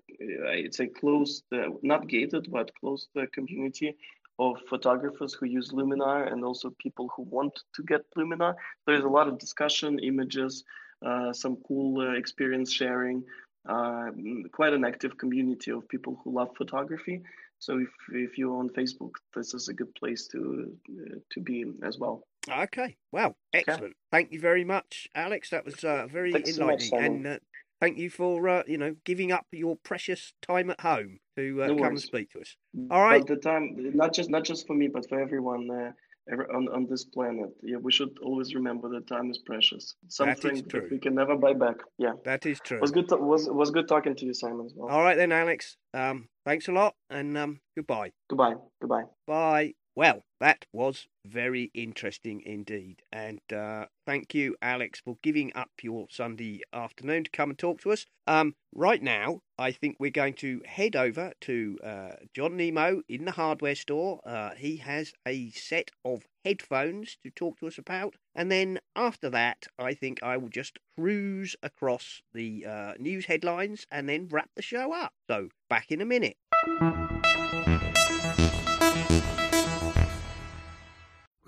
[0.65, 1.45] it's a closed,
[1.83, 3.97] not gated, but closed community
[4.39, 8.55] of photographers who use Luminar and also people who want to get Luminar.
[8.87, 10.65] There's a lot of discussion, images,
[11.05, 13.25] uh, some cool uh, experience sharing,
[13.69, 14.11] uh,
[14.53, 17.23] quite an active community of people who love photography.
[17.59, 21.65] So if, if you're on Facebook, this is a good place to uh, to be
[21.83, 22.23] as well.
[22.51, 23.83] Okay, wow, excellent.
[23.83, 23.93] Okay.
[24.11, 25.51] Thank you very much, Alex.
[25.51, 26.89] That was uh, very Thanks enlightening.
[26.89, 27.39] So much, and uh,
[27.81, 31.67] thank you for uh, you know giving up your precious time at home to uh,
[31.67, 32.57] no come and speak to us.
[32.91, 35.93] All right, but the time not just not just for me, but for everyone uh,
[36.33, 37.51] on on this planet.
[37.63, 39.95] Yeah, we should always remember that time is precious.
[40.09, 41.77] Something that, that we can never buy back.
[41.99, 42.79] Yeah, that is true.
[42.79, 43.09] It was good.
[43.09, 44.67] To, was was good talking to you, Simon.
[44.67, 44.95] As well.
[44.95, 45.77] All right then, Alex.
[45.95, 48.13] Um, thanks a lot, and um, goodbye.
[48.29, 48.55] Goodbye.
[48.81, 49.05] Goodbye.
[49.27, 49.75] Bye.
[49.99, 53.03] Well, that was very interesting indeed.
[53.11, 57.81] And uh, thank you, Alex, for giving up your Sunday afternoon to come and talk
[57.81, 58.07] to us.
[58.29, 63.25] Um, right now, I think we're going to head over to uh, John Nemo in
[63.25, 64.21] the hardware store.
[64.25, 68.15] Uh, he has a set of headphones to talk to us about.
[68.37, 73.85] And then after that, I think I will just cruise across the uh, news headlines
[73.91, 75.15] and then wrap the show up.
[75.29, 76.37] So, back in a minute.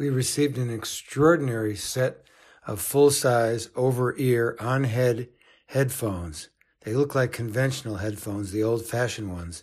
[0.00, 2.24] We received an extraordinary set
[2.66, 5.28] of full size over ear on head
[5.66, 6.48] headphones.
[6.84, 9.62] They look like conventional headphones, the old fashioned ones,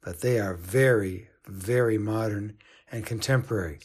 [0.00, 2.58] but they are very, very modern
[2.92, 3.80] and contemporary.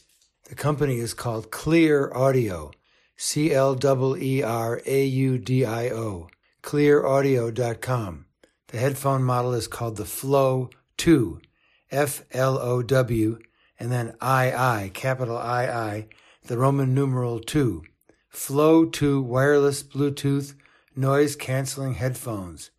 [0.47, 2.69] The company is called Cleer Audio,
[3.15, 3.75] C L
[4.19, 6.29] E R A U D I O,
[6.61, 8.25] cleeraudio.com.
[8.67, 11.41] The headphone model is called the Flow 2,
[11.89, 13.39] F L O W
[13.79, 16.07] and then II, capital II,
[16.45, 17.83] the Roman numeral 2.
[18.29, 20.55] Flow 2 wireless Bluetooth
[20.95, 22.71] noise canceling headphones.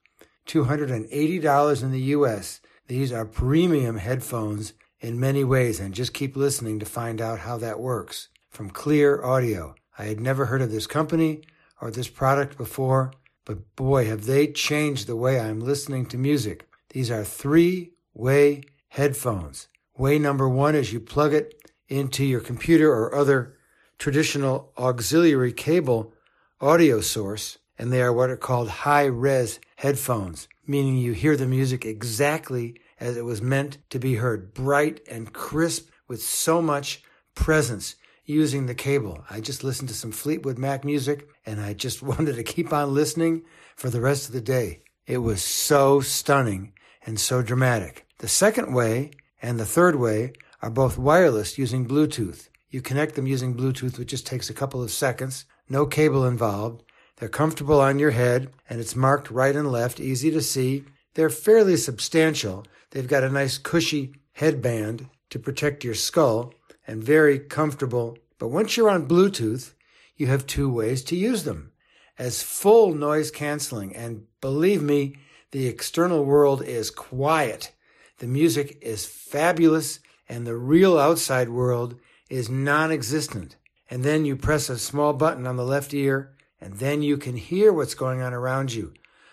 [0.46, 2.60] $280 in the US.
[2.86, 7.58] These are premium headphones in many ways, and just keep listening to find out how
[7.58, 8.28] that works.
[8.50, 9.74] From Cleer Audio.
[9.98, 11.42] I had never heard of this company
[11.80, 13.12] or this product before,
[13.44, 16.66] but boy, have they changed the way I'm listening to music.
[16.90, 19.68] These are three way headphones.
[19.98, 23.56] Way number one is you plug it into your computer or other
[23.98, 26.14] traditional auxiliary cable
[26.60, 31.48] audio source, and they are what are called high res headphones, meaning you hear the
[31.48, 37.02] music exactly as it was meant to be heard, bright and crisp with so much
[37.34, 39.24] presence using the cable.
[39.28, 42.94] I just listened to some Fleetwood Mac music and I just wanted to keep on
[42.94, 43.42] listening
[43.74, 44.82] for the rest of the day.
[45.08, 46.72] It was so stunning
[47.04, 48.06] and so dramatic.
[48.18, 49.10] The second way
[49.40, 50.32] and the third way
[50.62, 52.48] are both wireless using Bluetooth.
[52.70, 56.82] You connect them using Bluetooth, which just takes a couple of seconds, no cable involved.
[57.16, 60.84] They're comfortable on your head, and it's marked right and left, easy to see.
[61.14, 62.66] They're fairly substantial.
[62.90, 66.54] They've got a nice cushy headband to protect your skull
[66.86, 68.18] and very comfortable.
[68.38, 69.74] But once you're on Bluetooth,
[70.16, 71.72] you have two ways to use them
[72.18, 73.94] as full noise canceling.
[73.94, 75.16] And believe me,
[75.50, 77.72] the external world is quiet
[78.18, 81.98] the music is fabulous and the real outside world
[82.28, 83.56] is non existent.
[83.90, 87.36] And then you press a small button on the left ear and then you can
[87.36, 88.92] hear what's going on around you.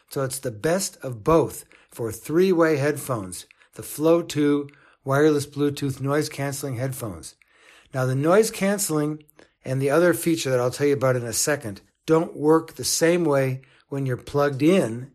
[0.09, 4.69] So it's the best of both for three way headphones, the Flow 2
[5.03, 7.35] wireless Bluetooth noise canceling headphones.
[7.93, 9.23] Now the noise canceling
[9.63, 12.83] and the other feature that I'll tell you about in a second don't work the
[12.83, 15.11] same way when you're plugged in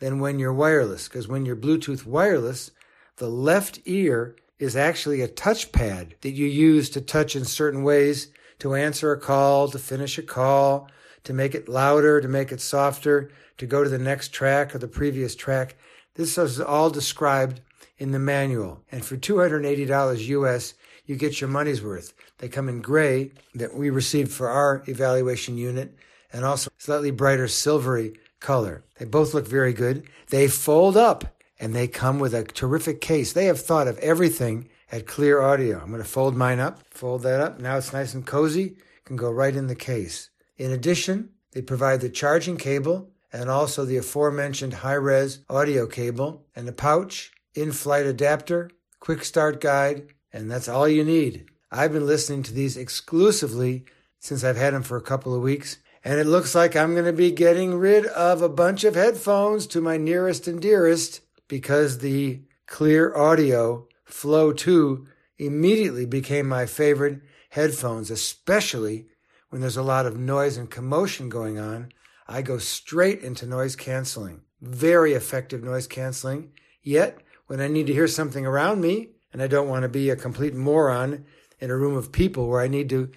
[0.00, 1.08] than when you're wireless.
[1.08, 2.70] Because when you're Bluetooth wireless,
[3.16, 8.28] the left ear is actually a touchpad that you use to touch in certain ways
[8.58, 10.88] to answer a call, to finish a call,
[11.24, 14.78] to make it louder, to make it softer, to go to the next track or
[14.78, 15.76] the previous track.
[16.14, 17.60] This is all described
[17.98, 18.82] in the manual.
[18.90, 20.74] And for $280 US,
[21.06, 22.14] you get your money's worth.
[22.38, 25.96] They come in gray that we received for our evaluation unit
[26.32, 28.84] and also slightly brighter silvery color.
[28.98, 30.08] They both look very good.
[30.28, 33.32] They fold up and they come with a terrific case.
[33.32, 35.80] They have thought of everything at Cleer Audio.
[35.80, 37.60] I'm going to fold mine up, fold that up.
[37.60, 38.76] Now it's nice and cozy.
[39.04, 40.30] Can go right in the case.
[40.56, 46.66] In addition, they provide the charging cable and also the aforementioned high-res audio cable and
[46.68, 51.50] a pouch, in-flight adapter, quick start guide, and that's all you need.
[51.70, 53.84] I've been listening to these exclusively
[54.20, 57.04] since I've had them for a couple of weeks, and it looks like I'm going
[57.04, 61.20] to be getting rid of a bunch of headphones to my nearest and dearest
[61.54, 65.06] because the Cleer Audio Flow 2
[65.38, 69.06] immediately became my favorite headphones, especially
[69.50, 71.92] when there's a lot of noise and commotion going on.
[72.26, 74.40] I go straight into noise canceling.
[74.60, 76.50] Very effective noise canceling.
[76.82, 80.10] Yet, when I need to hear something around me and I don't want to be
[80.10, 81.24] a complete moron
[81.60, 83.12] in a room of people where I need to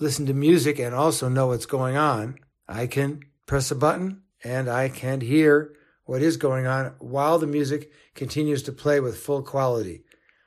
[0.00, 4.70] listen to music and also know what's going on, I can press a button and
[4.70, 5.74] I can hear
[6.04, 10.02] what is going on while the music continues to play with full quality.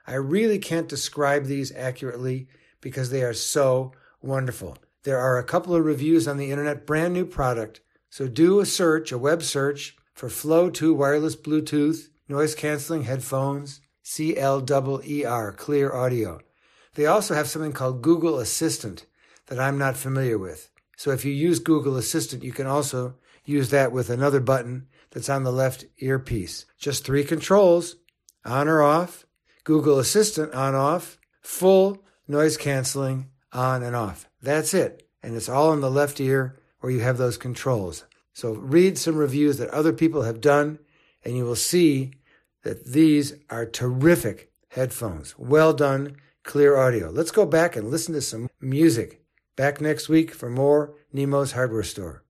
[0.08, 2.48] I really can't describe these accurately
[2.82, 4.78] because they are so wonderful.
[5.04, 7.82] There are a couple of reviews on the internet, brand new product.
[8.10, 13.82] So do a search, a web search for Flow 2 wireless Bluetooth noise canceling headphones,
[14.04, 16.40] CLEER, clear audio.
[16.96, 19.06] They also have something called Google Assistant
[19.48, 20.70] that I'm not familiar with.
[20.98, 25.30] So if you use Google Assistant, you can also use that with another button that's
[25.30, 26.66] on the left earpiece.
[26.78, 27.96] Just three controls
[28.44, 29.26] on or off,
[29.64, 34.28] Google Assistant on off, full noise canceling on and off.
[34.42, 35.08] That's it.
[35.24, 38.04] And it's all in the left ear where you have those controls.
[38.34, 40.80] So read some reviews that other people have done
[41.24, 42.12] and you will see
[42.64, 45.40] that these are terrific headphones.
[45.40, 47.10] Well done, Cleer Audio.
[47.10, 49.22] Let's go back and listen to some music.
[49.56, 52.24] Back next week for more Nemo's Hardware Store.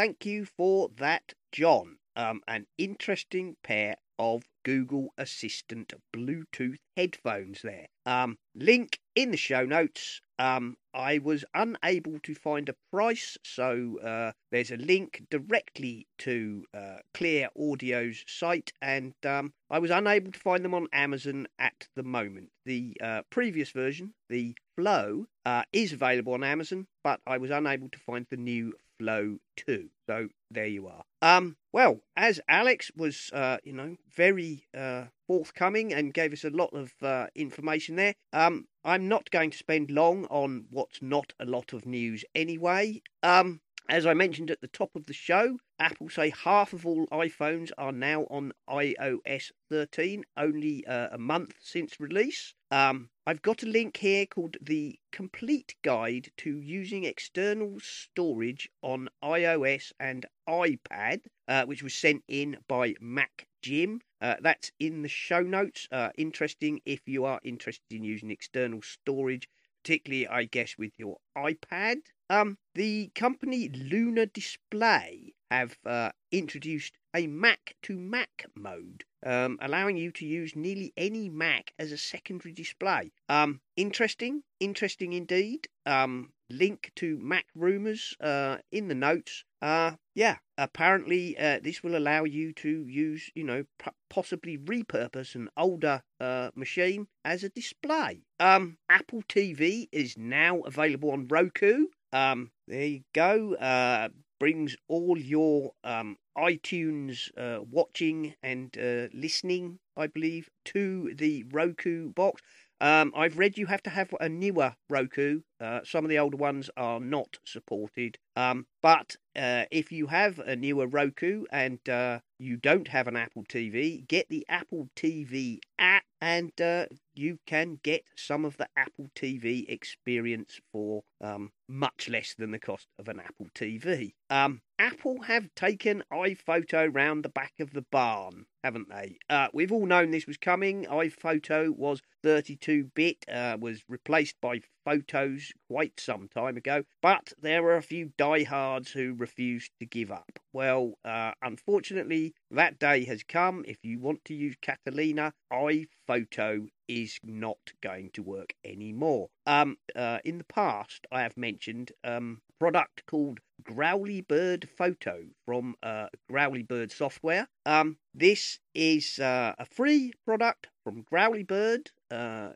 [0.00, 1.98] Thank you for that, John.
[2.16, 7.88] Um, an interesting pair of Google Assistant Bluetooth headphones there.
[8.06, 10.22] Um, link in the show notes.
[10.38, 16.64] Um, I was unable to find a price, so uh, there's a link directly to
[16.72, 21.88] uh, Cleer Audio's site, and um, I was unable to find them on Amazon at
[21.94, 22.52] the moment.
[22.64, 27.90] The uh, previous version, the Flow, uh, is available on Amazon, but I was unable
[27.90, 29.88] to find the new Flow 2.
[30.06, 31.04] So there you are.
[31.22, 36.50] Um, well, as Alex was, uh, you know, very uh, forthcoming and gave us a
[36.50, 41.32] lot of uh, information there, um, I'm not going to spend long on what's not
[41.40, 43.00] a lot of news anyway.
[43.22, 47.06] Um, as I mentioned at the top of the show, Apple say half of all
[47.06, 52.54] iPhones are now on iOS 13, only uh, a month since release.
[52.72, 59.08] Um, I've got a link here called the Complete Guide to Using External Storage on
[59.24, 64.00] iOS and iPad, uh, which was sent in by Mac Jim.
[64.20, 65.88] Uh, that's in the show notes.
[65.90, 69.48] Uh, interesting if you are interested in using external storage,
[69.82, 72.02] particularly, I guess, with your iPad.
[72.28, 79.96] Um, the company Lunar Display have uh, introduced a Mac to Mac mode, um, allowing
[79.96, 83.12] you to use nearly any Mac as a secondary display.
[83.28, 85.68] Um, interesting, interesting indeed.
[85.86, 89.44] Um, link to Mac rumors uh, in the notes.
[89.62, 93.64] Uh, yeah, apparently uh, this will allow you to use, you know,
[94.08, 98.22] possibly repurpose an older uh, machine as a display.
[98.38, 101.86] Um, Apple TV is now available on Roku.
[102.12, 103.54] Um, there you go.
[103.54, 104.08] Uh,
[104.40, 112.08] brings all your um, iTunes uh, watching and uh, listening, I believe, to the Roku
[112.08, 112.42] box.
[112.80, 115.42] Um, I've read you have to have a newer Roku.
[115.60, 118.16] Uh, some of the older ones are not supported.
[118.36, 123.16] Um, but uh, if you have a newer Roku and uh, you don't have an
[123.16, 128.68] Apple TV, get the Apple TV app and uh, you can get some of the
[128.76, 134.12] Apple TV experience for um, much less than the cost of an Apple TV.
[134.28, 139.18] Um, Apple have taken iPhoto round the back of the barn, haven't they?
[139.28, 140.86] Uh, we've all known this was coming.
[140.86, 147.62] iPhoto was 32 bit, uh, was replaced by Photos quite some time ago, but there
[147.66, 150.38] are a few diehards who refused to give up.
[150.52, 153.64] Well, uh, unfortunately, that day has come.
[153.68, 159.28] If you want to use Catalina, iPhoto is not going to work anymore.
[159.46, 165.22] Um, uh, in the past, I have mentioned um, a product called Growly Bird Photo
[165.46, 167.46] from uh, Growly Bird Software.
[167.64, 172.54] Um, this is uh, a free product from Growly Bird uh,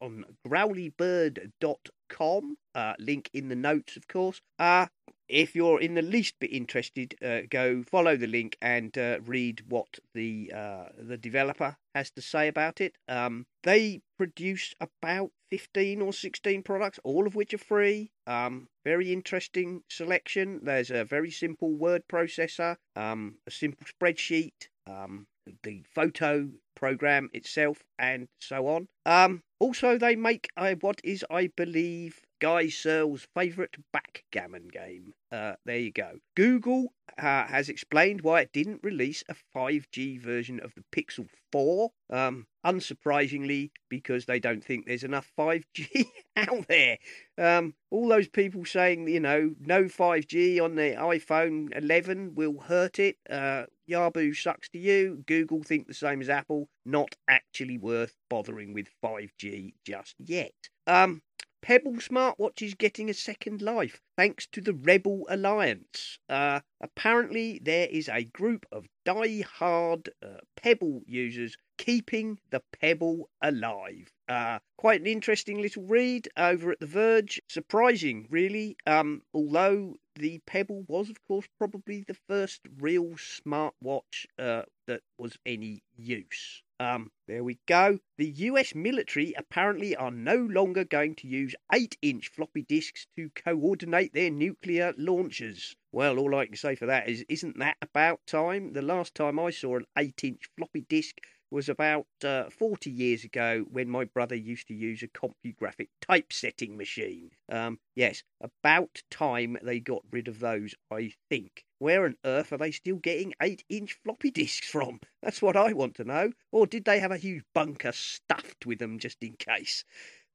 [0.00, 2.56] on growlybird.com.
[2.74, 4.40] Uh, link in the notes, of course.
[4.60, 4.86] Uh,
[5.28, 9.62] if you're in the least bit interested, uh, go follow the link and uh, read
[9.68, 12.96] what the uh, the developer has to say about it.
[13.08, 18.10] Um, they produce about fifteen or sixteen products, all of which are free.
[18.26, 20.60] Um, very interesting selection.
[20.62, 25.26] There's a very simple word processor, um, a simple spreadsheet, um,
[25.62, 28.88] the photo program itself, and so on.
[29.06, 30.48] Um, also, they make
[30.80, 35.14] what is, I believe, Guy Serle's favourite backgammon game.
[35.30, 36.18] Uh, there you go.
[36.34, 41.92] Google uh, has explained why it didn't release a 5G version of the Pixel 4.
[42.10, 46.98] Um, unsurprisingly, because they don't think there's enough 5G out there.
[47.38, 52.98] Um, all those people saying, you know, no 5G on the iPhone 11 will hurt
[52.98, 53.18] it.
[53.30, 55.22] Uh, Yabu sucks to you.
[55.28, 56.68] Google think the same as Apple.
[56.84, 60.54] Not actually worth bothering with 5G just yet.
[60.88, 61.22] Um,
[61.62, 66.18] Pebble smartwatch is getting a second life thanks to the Rebble Alliance.
[66.28, 74.12] Uh, apparently, there is a group of die-hard uh, Pebble users keeping the Pebble alive.
[74.28, 77.40] Uh, quite an interesting little read over at The Verge.
[77.48, 78.76] Surprising, really.
[78.84, 85.38] Um, although the Pebble was, of course, probably the first real smartwatch uh, that was
[85.46, 86.62] any use.
[86.82, 88.00] Um, there we go.
[88.18, 93.30] The US military apparently are no longer going to use 8 inch floppy disks to
[93.30, 95.76] coordinate their nuclear launchers.
[95.92, 98.72] Well, all I can say for that is, isn't that about time?
[98.72, 101.18] The last time I saw an 8 inch floppy disk
[101.52, 106.78] was about uh, 40 years ago when my brother used to use a CompuGraphic typesetting
[106.78, 107.30] machine.
[107.50, 111.66] Um, yes, about time they got rid of those, I think.
[111.78, 115.00] Where on earth are they still getting 8 inch floppy disks from?
[115.22, 116.32] That's what I want to know.
[116.50, 119.84] Or did they have a huge bunker stuffed with them just in case?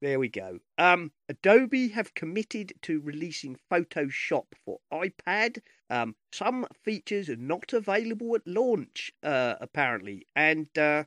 [0.00, 0.60] There we go.
[0.78, 5.58] Um, Adobe have committed to releasing Photoshop for iPad.
[5.90, 11.04] Um, some features are not available at launch, uh, apparently, and uh,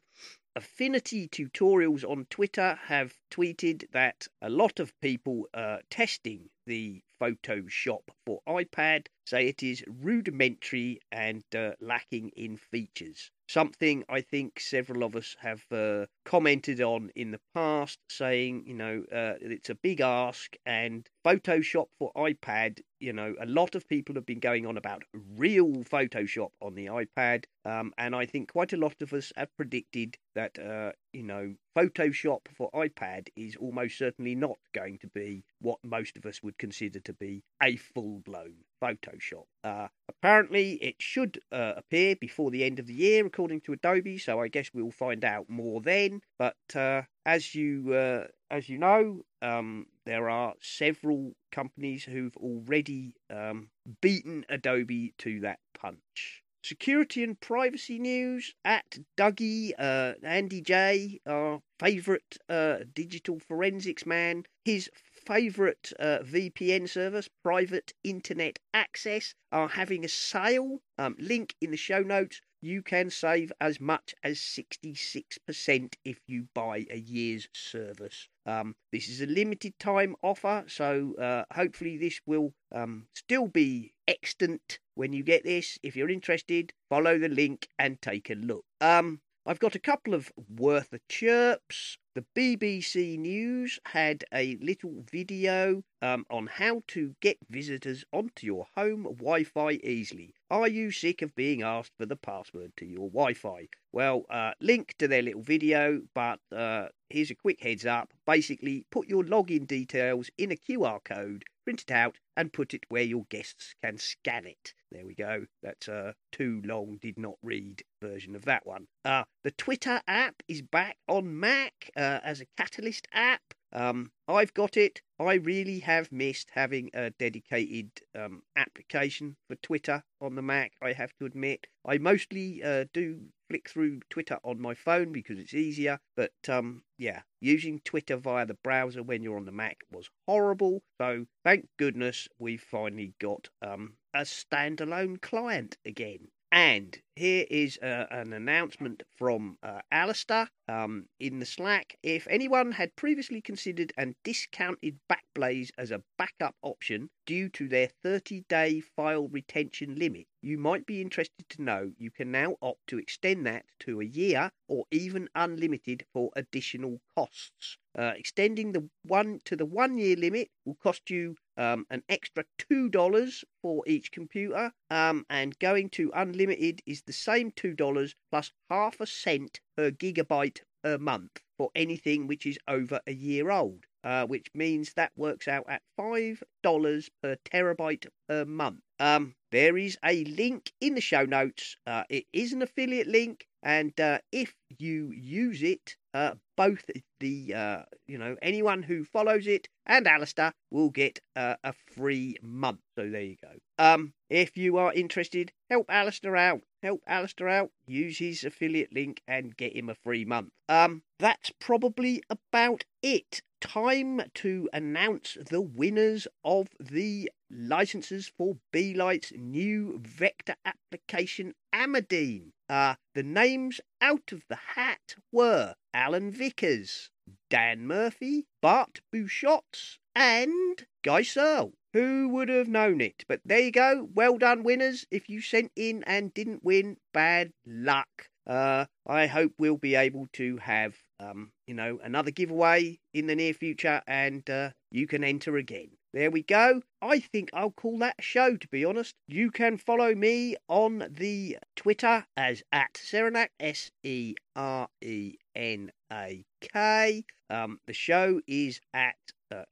[0.57, 8.09] Affinity Tutorials on Twitter have tweeted that a lot of people uh, testing the Photoshop
[8.25, 13.32] for iPad say it is rudimentary and uh, lacking in features.
[13.47, 18.74] Something I think several of us have uh, commented on in the past, saying, you
[18.74, 23.88] know, uh, it's a big ask, and Photoshop for iPad, you know, a lot of
[23.88, 25.03] people have been going on about
[25.36, 29.55] real Photoshop on the iPad, um, and I think quite a lot of us have
[29.57, 35.43] predicted that, uh, you know, Photoshop for iPad is almost certainly not going to be
[35.59, 39.45] what most of us would consider to be a full blown Photoshop.
[39.63, 44.17] Uh, apparently, it should uh, appear before the end of the year, according to Adobe.
[44.17, 46.21] So I guess we'll find out more then.
[46.39, 53.15] But uh, as you uh, as you know, um, there are several companies who've already
[53.29, 53.69] um,
[54.01, 56.43] beaten Adobe to that punch.
[56.63, 64.43] Security and privacy news at Dougie, uh, Andy J, our favourite uh, digital forensics man,
[64.63, 64.88] his
[65.26, 70.82] favourite uh, VPN service, Private Internet Access, are having a sale.
[70.97, 72.41] Um, link in the show notes.
[72.61, 78.28] You can save as much as 66% if you buy a year's service.
[78.45, 83.93] Um, this is a limited time offer, so uh, hopefully, this will um, still be
[84.07, 85.80] extant when you get this.
[85.82, 88.65] If you're interested, follow the link and take a look.
[88.80, 91.97] Um, I've got a couple of worth of chirps.
[92.14, 98.68] The BBC News had a little video um, on how to get visitors onto your
[98.76, 100.35] home Wi Fi easily.
[100.49, 103.69] Are you sick of being asked for the password to your Wi Fi?
[103.94, 108.14] Well, uh, link to their little video, but uh, here's a quick heads up.
[108.26, 112.84] Basically, put your login details in a QR code, print it out, and put it
[112.90, 114.73] where your guests can scan it.
[114.91, 115.45] There we go.
[115.63, 118.88] That's a too long, did not read version of that one.
[119.05, 123.41] Uh, the Twitter app is back on Mac uh, as a Catalyst app.
[123.73, 125.01] Um, I've got it.
[125.19, 130.93] I really have missed having a dedicated um, application for Twitter on the Mac, I
[130.93, 131.68] have to admit.
[131.85, 136.84] I mostly uh, do flick through Twitter on my phone because it's easier, but um,
[136.97, 140.84] yeah, using Twitter via the browser when you're on the Mac was horrible.
[140.99, 146.27] So thank goodness we've finally got um, a standalone client again.
[146.51, 151.97] And here is uh, an announcement from uh, Alistair um, in the Slack.
[152.01, 157.89] If anyone had previously considered and discounted Backblaze as a backup option due to their
[158.03, 162.88] 30 day file retention limit, you might be interested to know you can now opt
[162.88, 167.77] to extend that to a year or even unlimited for additional costs.
[167.97, 172.45] Uh, extending the one to the one year limit will cost you um, an extra
[172.57, 178.15] two dollars for each computer, um, and going to unlimited is the same two dollars
[178.31, 183.51] plus half a cent per gigabyte per month for anything which is over a year
[183.51, 183.85] old.
[184.03, 188.79] Uh, which means that works out at five dollars per terabyte per month.
[188.99, 191.77] Um, there is a link in the show notes.
[191.85, 196.89] Uh, it is an affiliate link, and uh, if you use it, uh, both
[197.19, 202.38] the uh, you know anyone who follows it and Alistair will get uh, a free
[202.41, 202.79] month.
[202.95, 203.51] So there you go.
[203.77, 206.61] Um, if you are interested, help Alistair out.
[206.83, 207.71] Help Alistair out.
[207.85, 210.49] Use his affiliate link and get him a free month.
[210.69, 213.41] Um, that's probably about it.
[213.59, 222.53] Time to announce the winners of the licenses for BeLight's new vector application Amadine.
[222.72, 227.10] Uh, the names out of the hat were Alan Vickers,
[227.49, 231.73] Dan Murphy, Bart Busschots, and Guy Serle.
[231.91, 233.26] Who would have known it?
[233.27, 234.07] But there you go.
[234.14, 235.06] Well done, winners.
[235.11, 238.30] If you sent in and didn't win, bad luck.
[238.47, 243.35] Uh, I hope we'll be able to have, um, you know, another giveaway in the
[243.35, 245.89] near future, and uh, you can enter again.
[246.13, 246.81] There we go.
[247.01, 249.15] I think I'll call that a show, to be honest.
[249.27, 255.91] You can follow me on the Twitter as at Serenak, S E R E N
[256.11, 257.23] A K.
[257.49, 259.15] Um, the show is at
[259.51, 259.63] uh,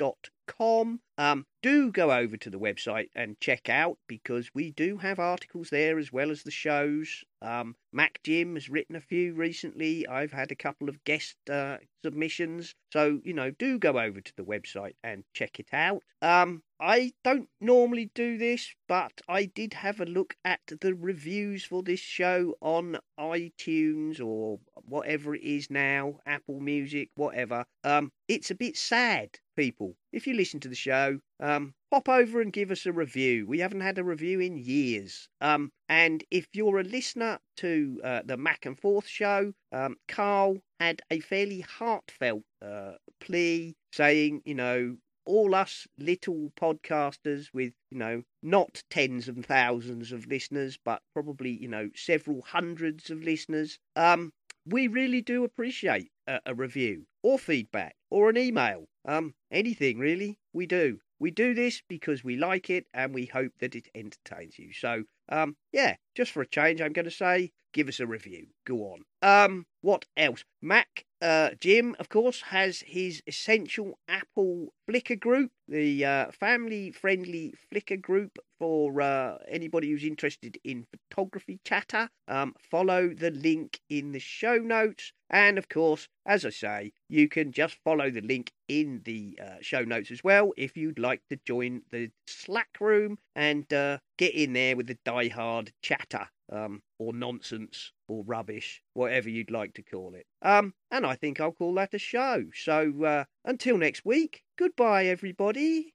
[0.00, 1.00] essentialapple.com.
[1.18, 5.68] Um, do go over to the website and check out because we do have articles
[5.68, 7.22] there as well as the shows.
[7.42, 10.08] Um, Mac Jim has written a few recently.
[10.08, 12.74] I've had a couple of guest uh, submissions.
[12.90, 16.02] So, you know, do go over to the website and check it out.
[16.22, 21.64] Um, I don't normally do this, but I did have a look at the reviews
[21.64, 27.66] for this show on iTunes or whatever it is now, Apple Music, whatever.
[27.84, 29.96] Um, it's a bit sad, people.
[30.12, 33.46] If you listen to the show, um, pop over and give us a review.
[33.46, 35.28] We haven't had a review in years.
[35.40, 40.58] Um, and if you're a listener to uh, the Mac and Forth show, um, Carl
[40.78, 44.96] had a fairly heartfelt uh, plea saying, you know,
[45.26, 51.50] all us little podcasters with, you know, not tens and thousands of listeners, but probably,
[51.50, 54.32] you know, several hundreds of listeners, um,
[54.66, 58.86] we really do appreciate a, a review or feedback or an email.
[59.04, 61.00] Um, anything really, we do.
[61.18, 64.72] We do this because we like it and we hope that it entertains you.
[64.72, 68.46] So, um, yeah, just for a change, I'm going to say give us a review.
[68.66, 69.04] Go on.
[69.22, 70.44] Um, what else?
[70.62, 77.54] Mac uh, Jim, of course, has his essential Apple Flickr group, the uh, family friendly
[77.70, 82.10] Flickr group for uh, anybody who's interested in photography chatter.
[82.28, 85.12] Um, follow the link in the show notes.
[85.30, 89.56] And of course, as I say, you can just follow the link in the uh,
[89.62, 94.34] show notes as well if you'd like to join the Slack room and uh, get
[94.34, 99.82] in there with the die-hard chatter um, or nonsense or rubbish, whatever you'd like to
[99.82, 100.26] call it.
[100.42, 102.44] Um, and I think I'll call that a show.
[102.54, 105.94] So uh, until next week, goodbye, everybody.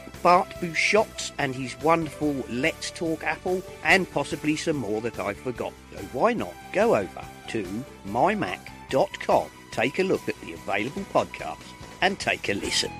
[0.23, 5.73] Bart Busschots and his wonderful Let's Talk Apple, and possibly some more that I forgot.
[5.93, 11.67] So why not go over to mymac.com, take a look at the available podcasts,
[12.01, 12.91] and take a listen.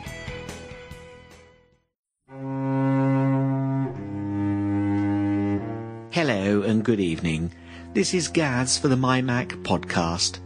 [6.12, 7.54] Hello and good evening.
[7.94, 10.40] This is Gaz for the MyMac podcast.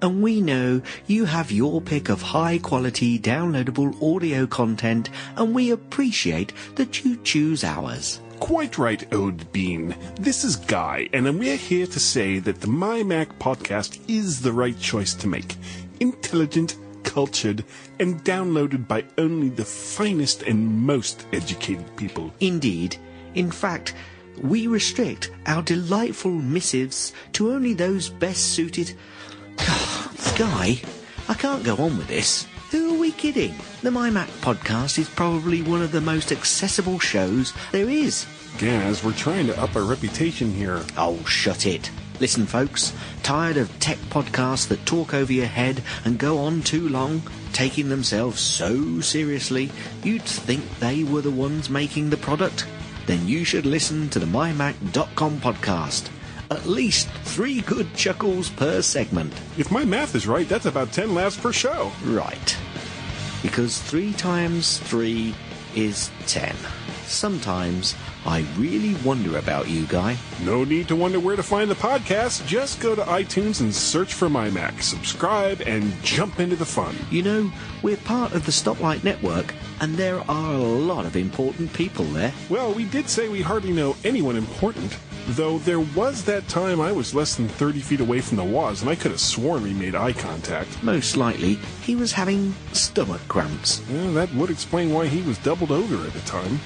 [0.00, 5.70] And we know you have your pick of high quality downloadable audio content and we
[5.70, 8.20] appreciate that you choose ours.
[8.38, 9.96] Quite right, Ode Bean.
[10.20, 14.52] This is Guy, and we're here to say that the My Mac podcast is the
[14.52, 15.56] right choice to make.
[15.98, 17.64] Intelligent, cultured,
[17.98, 22.32] and downloaded by only the finest and most educated people.
[22.38, 22.96] Indeed.
[23.34, 23.94] In fact,
[24.40, 28.94] we restrict our delightful missives to only those best suited.
[30.38, 30.80] Guy,
[31.28, 32.46] I can't go on with this.
[32.70, 33.56] Who are we kidding?
[33.82, 38.24] The MyMac podcast is probably one of the most accessible shows there is.
[38.56, 40.84] Gaz, we're trying to up our reputation here.
[40.96, 41.90] Oh, shut it.
[42.20, 42.92] Listen, folks,
[43.24, 47.20] tired of tech podcasts that talk over your head and go on too long,
[47.52, 49.72] taking themselves so seriously,
[50.04, 52.64] you'd think they were the ones making the product?
[53.06, 56.10] Then you should listen to the MyMac.com podcast.
[56.50, 59.32] At least three good chuckles per segment.
[59.58, 61.92] If my math is right, that's about 10 laughs per show.
[62.04, 62.56] Right.
[63.42, 65.34] Because three times three
[65.76, 66.56] is ten.
[67.06, 67.94] Sometimes
[68.26, 70.16] I really wonder about you, Guy.
[70.42, 72.46] No need to wonder where to find the podcast.
[72.46, 76.94] Just go to iTunes and search for My Mac, subscribe, and jump into the fun.
[77.10, 77.52] You know,
[77.82, 82.34] we're part of the Stoplight Network, and there are a lot of important people there.
[82.50, 84.98] Well, we did say we hardly know anyone important.
[85.32, 88.80] Though there was that time I was less than 30 feet away from the Woz,
[88.80, 90.82] and I could have sworn we made eye contact.
[90.82, 93.82] Most likely, he was having stomach cramps.
[93.90, 96.58] Yeah, that would explain why he was doubled over at the time.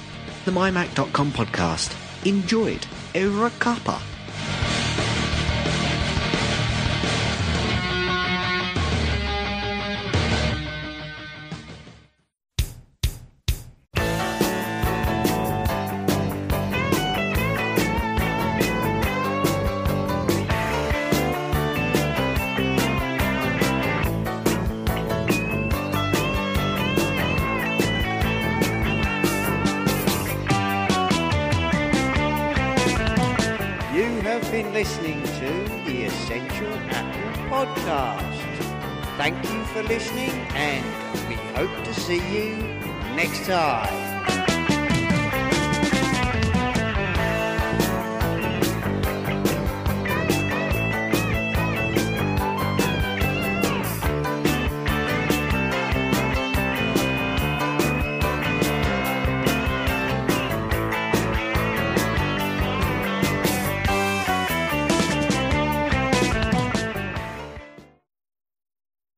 [0.44, 1.92] The MyMac.com podcast.
[2.24, 2.86] Enjoy it.
[3.16, 4.00] Over a cuppa.
[43.52, 43.91] Time.